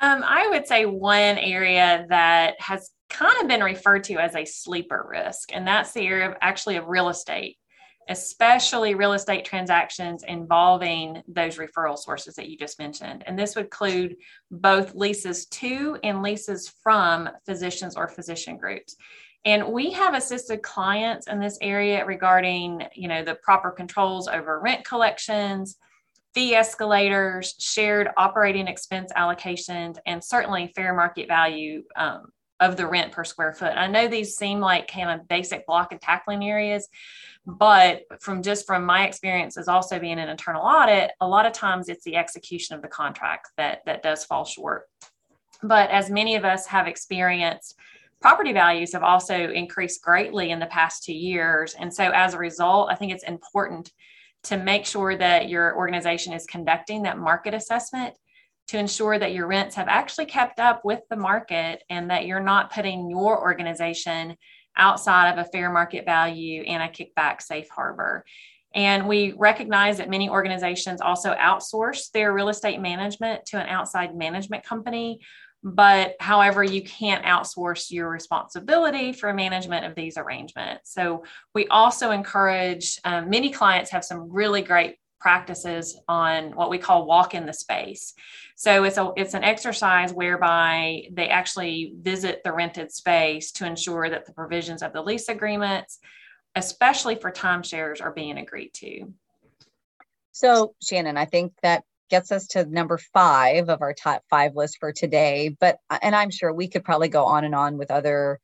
Um, 0.00 0.22
i 0.24 0.48
would 0.48 0.66
say 0.66 0.86
one 0.86 1.38
area 1.38 2.06
that 2.08 2.60
has 2.60 2.90
kind 3.08 3.40
of 3.40 3.48
been 3.48 3.62
referred 3.62 4.04
to 4.04 4.14
as 4.14 4.34
a 4.34 4.44
sleeper 4.44 5.06
risk, 5.08 5.50
and 5.52 5.66
that's 5.66 5.92
the 5.92 6.06
area 6.06 6.30
of 6.30 6.36
actually 6.40 6.76
of 6.76 6.86
real 6.86 7.08
estate, 7.08 7.56
especially 8.08 8.94
real 8.94 9.12
estate 9.12 9.44
transactions 9.44 10.24
involving 10.26 11.22
those 11.28 11.56
referral 11.56 11.98
sources 11.98 12.34
that 12.34 12.48
you 12.48 12.56
just 12.56 12.78
mentioned. 12.78 13.24
And 13.26 13.38
this 13.38 13.56
would 13.56 13.66
include 13.66 14.16
both 14.50 14.94
leases 14.94 15.46
to 15.46 15.98
and 16.02 16.22
leases 16.22 16.72
from 16.82 17.28
physicians 17.44 17.96
or 17.96 18.08
physician 18.08 18.56
groups. 18.56 18.96
And 19.44 19.68
we 19.68 19.92
have 19.92 20.14
assisted 20.14 20.62
clients 20.62 21.28
in 21.28 21.38
this 21.38 21.58
area 21.60 22.04
regarding, 22.04 22.82
you 22.94 23.06
know, 23.06 23.24
the 23.24 23.36
proper 23.36 23.70
controls 23.70 24.26
over 24.26 24.60
rent 24.60 24.84
collections, 24.84 25.76
fee 26.34 26.54
escalators, 26.54 27.54
shared 27.58 28.08
operating 28.16 28.66
expense 28.66 29.12
allocations, 29.16 29.96
and 30.04 30.22
certainly 30.22 30.72
fair 30.74 30.94
market 30.94 31.28
value 31.28 31.82
um, 31.94 32.26
of 32.60 32.76
the 32.76 32.86
rent 32.86 33.12
per 33.12 33.24
square 33.24 33.52
foot. 33.52 33.72
I 33.76 33.86
know 33.86 34.08
these 34.08 34.36
seem 34.36 34.60
like 34.60 34.90
kind 34.90 35.10
of 35.10 35.28
basic 35.28 35.66
block 35.66 35.92
and 35.92 36.00
tackling 36.00 36.44
areas, 36.44 36.88
but 37.46 38.02
from 38.20 38.42
just 38.42 38.66
from 38.66 38.84
my 38.84 39.06
experience 39.06 39.56
as 39.56 39.68
also 39.68 39.98
being 39.98 40.18
an 40.18 40.28
internal 40.28 40.62
audit, 40.62 41.12
a 41.20 41.28
lot 41.28 41.46
of 41.46 41.52
times 41.52 41.88
it's 41.88 42.04
the 42.04 42.16
execution 42.16 42.74
of 42.74 42.82
the 42.82 42.88
contract 42.88 43.48
that 43.56 43.82
that 43.86 44.02
does 44.02 44.24
fall 44.24 44.44
short. 44.44 44.88
But 45.62 45.90
as 45.90 46.10
many 46.10 46.34
of 46.36 46.44
us 46.44 46.66
have 46.66 46.86
experienced, 46.86 47.76
property 48.20 48.52
values 48.52 48.92
have 48.92 49.02
also 49.02 49.50
increased 49.50 50.02
greatly 50.02 50.50
in 50.50 50.58
the 50.58 50.66
past 50.66 51.04
two 51.04 51.14
years. 51.14 51.74
And 51.74 51.92
so 51.92 52.10
as 52.10 52.34
a 52.34 52.38
result, 52.38 52.90
I 52.90 52.94
think 52.94 53.12
it's 53.12 53.24
important 53.24 53.92
to 54.44 54.56
make 54.56 54.86
sure 54.86 55.16
that 55.16 55.48
your 55.48 55.76
organization 55.76 56.32
is 56.32 56.46
conducting 56.46 57.02
that 57.02 57.18
market 57.18 57.52
assessment 57.52 58.14
to 58.68 58.78
ensure 58.78 59.18
that 59.18 59.32
your 59.32 59.46
rents 59.46 59.76
have 59.76 59.88
actually 59.88 60.26
kept 60.26 60.58
up 60.58 60.84
with 60.84 61.00
the 61.08 61.16
market 61.16 61.82
and 61.88 62.10
that 62.10 62.26
you're 62.26 62.40
not 62.40 62.72
putting 62.72 63.08
your 63.08 63.40
organization 63.40 64.36
outside 64.76 65.32
of 65.32 65.38
a 65.38 65.48
fair 65.50 65.70
market 65.70 66.04
value 66.04 66.62
and 66.62 66.82
a 66.82 66.88
kickback 66.88 67.40
safe 67.40 67.68
harbor. 67.68 68.24
And 68.74 69.08
we 69.08 69.32
recognize 69.32 69.96
that 69.98 70.10
many 70.10 70.28
organizations 70.28 71.00
also 71.00 71.34
outsource 71.34 72.10
their 72.10 72.34
real 72.34 72.50
estate 72.50 72.80
management 72.80 73.46
to 73.46 73.58
an 73.58 73.68
outside 73.68 74.14
management 74.14 74.64
company. 74.64 75.20
But 75.62 76.16
however, 76.20 76.62
you 76.62 76.82
can't 76.82 77.24
outsource 77.24 77.90
your 77.90 78.10
responsibility 78.10 79.12
for 79.12 79.32
management 79.32 79.86
of 79.86 79.94
these 79.94 80.18
arrangements. 80.18 80.92
So 80.92 81.24
we 81.54 81.66
also 81.68 82.10
encourage 82.10 83.00
um, 83.04 83.30
many 83.30 83.50
clients 83.50 83.90
have 83.90 84.04
some 84.04 84.30
really 84.30 84.62
great 84.62 84.96
practices 85.18 85.98
on 86.08 86.54
what 86.54 86.70
we 86.70 86.78
call 86.78 87.06
walk 87.06 87.34
in 87.34 87.46
the 87.46 87.52
space. 87.52 88.14
So 88.56 88.84
it's 88.84 88.98
a 88.98 89.12
it's 89.16 89.34
an 89.34 89.44
exercise 89.44 90.12
whereby 90.12 91.08
they 91.12 91.28
actually 91.28 91.92
visit 92.00 92.42
the 92.44 92.52
rented 92.52 92.92
space 92.92 93.52
to 93.52 93.66
ensure 93.66 94.08
that 94.08 94.26
the 94.26 94.32
provisions 94.32 94.82
of 94.82 94.92
the 94.92 95.02
lease 95.02 95.28
agreements, 95.28 95.98
especially 96.54 97.16
for 97.16 97.30
timeshares, 97.30 98.00
are 98.00 98.12
being 98.12 98.38
agreed 98.38 98.72
to. 98.74 99.12
So 100.32 100.74
Shannon, 100.82 101.16
I 101.16 101.24
think 101.24 101.52
that 101.62 101.84
gets 102.08 102.30
us 102.30 102.46
to 102.48 102.64
number 102.64 102.98
five 102.98 103.68
of 103.68 103.82
our 103.82 103.92
top 103.92 104.22
five 104.30 104.54
list 104.54 104.78
for 104.78 104.92
today. 104.92 105.54
But 105.58 105.78
and 106.02 106.14
I'm 106.14 106.30
sure 106.30 106.52
we 106.52 106.68
could 106.68 106.84
probably 106.84 107.08
go 107.08 107.24
on 107.24 107.44
and 107.44 107.54
on 107.54 107.78
with 107.78 107.90
other 107.90 108.40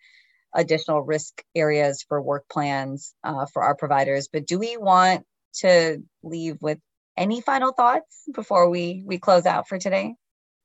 additional 0.55 1.01
risk 1.01 1.43
areas 1.55 2.05
for 2.07 2.21
work 2.21 2.45
plans 2.51 3.15
uh, 3.25 3.47
for 3.47 3.63
our 3.63 3.75
providers. 3.75 4.29
But 4.31 4.47
do 4.47 4.59
we 4.59 4.77
want 4.77 5.25
to 5.61 6.03
leave 6.23 6.59
with 6.61 6.79
any 7.17 7.41
final 7.41 7.73
thoughts 7.73 8.25
before 8.35 8.69
we 8.69 9.03
we 9.07 9.19
close 9.19 9.47
out 9.47 9.69
for 9.69 9.79
today? 9.79 10.15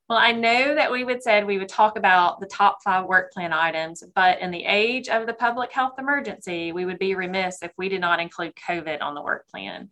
Well, 0.10 0.18
I 0.18 0.32
know 0.32 0.74
that 0.74 0.90
we 0.90 1.04
would 1.04 1.22
said 1.22 1.46
we 1.46 1.58
would 1.58 1.68
talk 1.68 1.98
about 1.98 2.40
the 2.40 2.46
top 2.46 2.78
five 2.82 3.06
work 3.06 3.34
plan 3.34 3.52
items, 3.52 4.04
but 4.16 4.40
in 4.40 4.52
the 4.52 4.64
age 4.64 5.10
of 5.10 5.28
the 5.28 5.34
public 5.34 5.72
health 5.74 5.96
emergency, 6.00 6.72
we 6.72 6.86
would 6.86 6.98
be 6.98 7.14
remiss 7.14 7.62
if 7.62 7.72
we 7.78 7.90
did 7.90 8.00
not 8.00 8.22
include 8.22 8.54
COVID 8.56 9.02
on 9.02 9.16
the 9.16 9.22
work 9.22 9.50
plan. 9.50 9.90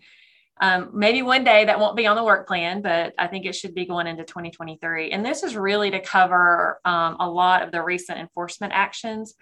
Um, 0.61 0.91
maybe 0.93 1.21
one 1.21 1.43
day 1.43 1.65
that 1.65 1.79
won't 1.79 1.97
be 1.97 2.07
on 2.07 2.15
the 2.15 2.23
work 2.23 2.47
plan, 2.47 2.81
but 2.81 3.13
I 3.17 3.27
think 3.27 3.45
it 3.45 3.55
should 3.55 3.75
be 3.75 3.85
going 3.85 4.07
into 4.07 4.23
2023. 4.23 5.11
And 5.11 5.25
this 5.25 5.43
is 5.43 5.57
really 5.57 5.91
to 5.91 5.99
cover 5.99 6.79
um, 6.85 7.17
a 7.19 7.29
lot 7.29 7.61
of 7.61 7.73
the 7.73 7.83
recent 7.83 8.17
enforcement 8.17 8.71
actions 8.73 9.33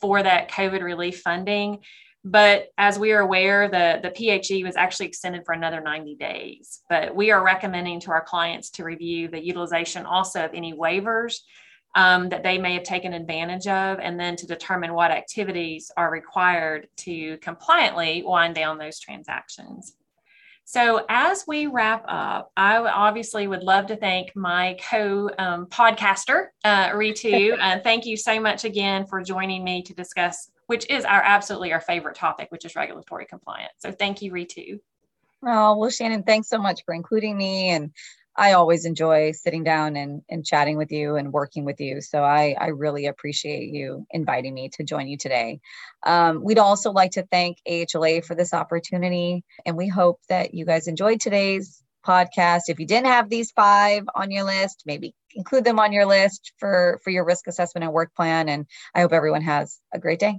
for 0.00 0.22
that 0.22 0.48
COVID 0.48 0.82
relief 0.82 1.22
funding. 1.22 1.80
But 2.22 2.68
as 2.76 2.98
we 2.98 3.12
are 3.12 3.20
aware, 3.20 3.68
the, 3.68 4.00
the 4.02 4.10
PHE 4.10 4.64
was 4.64 4.76
actually 4.76 5.06
extended 5.06 5.44
for 5.46 5.52
another 5.52 5.80
90 5.80 6.16
days. 6.16 6.80
But 6.88 7.14
we 7.14 7.30
are 7.30 7.42
recommending 7.42 8.00
to 8.00 8.10
our 8.10 8.22
clients 8.22 8.70
to 8.72 8.84
review 8.84 9.28
the 9.28 9.42
utilization 9.42 10.04
also 10.04 10.44
of 10.44 10.52
any 10.52 10.74
waivers 10.74 11.36
um, 11.94 12.28
that 12.28 12.42
they 12.42 12.58
may 12.58 12.74
have 12.74 12.82
taken 12.82 13.14
advantage 13.14 13.66
of, 13.66 13.98
and 13.98 14.20
then 14.20 14.36
to 14.36 14.46
determine 14.46 14.92
what 14.92 15.10
activities 15.10 15.90
are 15.96 16.10
required 16.10 16.88
to 16.98 17.38
compliantly 17.38 18.22
wind 18.22 18.54
down 18.54 18.78
those 18.78 19.00
transactions. 19.00 19.94
So, 20.64 21.04
as 21.08 21.44
we 21.48 21.66
wrap 21.66 22.04
up, 22.06 22.52
I 22.56 22.76
obviously 22.76 23.48
would 23.48 23.64
love 23.64 23.86
to 23.86 23.96
thank 23.96 24.36
my 24.36 24.76
co 24.88 25.28
um, 25.36 25.66
podcaster, 25.66 26.48
uh, 26.62 26.90
Ritu. 26.90 27.58
and 27.60 27.82
thank 27.82 28.06
you 28.06 28.16
so 28.16 28.38
much 28.38 28.64
again 28.64 29.04
for 29.06 29.20
joining 29.20 29.64
me 29.64 29.82
to 29.82 29.94
discuss 29.94 30.48
which 30.70 30.88
is 30.88 31.04
our 31.04 31.20
absolutely 31.20 31.72
our 31.72 31.80
favorite 31.80 32.14
topic, 32.14 32.46
which 32.52 32.64
is 32.64 32.76
regulatory 32.76 33.26
compliance. 33.26 33.72
So 33.78 33.90
thank 33.90 34.22
you, 34.22 34.30
Ritu. 34.30 34.78
Oh, 35.44 35.76
well, 35.76 35.90
Shannon, 35.90 36.22
thanks 36.22 36.48
so 36.48 36.58
much 36.58 36.84
for 36.84 36.94
including 36.94 37.36
me. 37.36 37.70
And 37.70 37.90
I 38.36 38.52
always 38.52 38.84
enjoy 38.84 39.32
sitting 39.32 39.64
down 39.64 39.96
and, 39.96 40.22
and 40.30 40.46
chatting 40.46 40.76
with 40.76 40.92
you 40.92 41.16
and 41.16 41.32
working 41.32 41.64
with 41.64 41.80
you. 41.80 42.00
So 42.00 42.22
I, 42.22 42.54
I 42.56 42.68
really 42.68 43.06
appreciate 43.06 43.70
you 43.74 44.06
inviting 44.12 44.54
me 44.54 44.68
to 44.74 44.84
join 44.84 45.08
you 45.08 45.16
today. 45.16 45.58
Um, 46.04 46.44
we'd 46.44 46.60
also 46.60 46.92
like 46.92 47.10
to 47.12 47.26
thank 47.32 47.58
AHLA 47.68 48.24
for 48.24 48.36
this 48.36 48.54
opportunity. 48.54 49.42
And 49.66 49.76
we 49.76 49.88
hope 49.88 50.20
that 50.28 50.54
you 50.54 50.64
guys 50.64 50.86
enjoyed 50.86 51.20
today's 51.20 51.82
podcast. 52.06 52.68
If 52.68 52.78
you 52.78 52.86
didn't 52.86 53.08
have 53.08 53.28
these 53.28 53.50
five 53.50 54.04
on 54.14 54.30
your 54.30 54.44
list, 54.44 54.84
maybe 54.86 55.16
include 55.34 55.64
them 55.64 55.80
on 55.80 55.92
your 55.92 56.06
list 56.06 56.52
for, 56.58 57.00
for 57.02 57.10
your 57.10 57.24
risk 57.24 57.48
assessment 57.48 57.82
and 57.82 57.92
work 57.92 58.14
plan. 58.14 58.48
And 58.48 58.66
I 58.94 59.00
hope 59.00 59.12
everyone 59.12 59.42
has 59.42 59.80
a 59.92 59.98
great 59.98 60.20
day. 60.20 60.38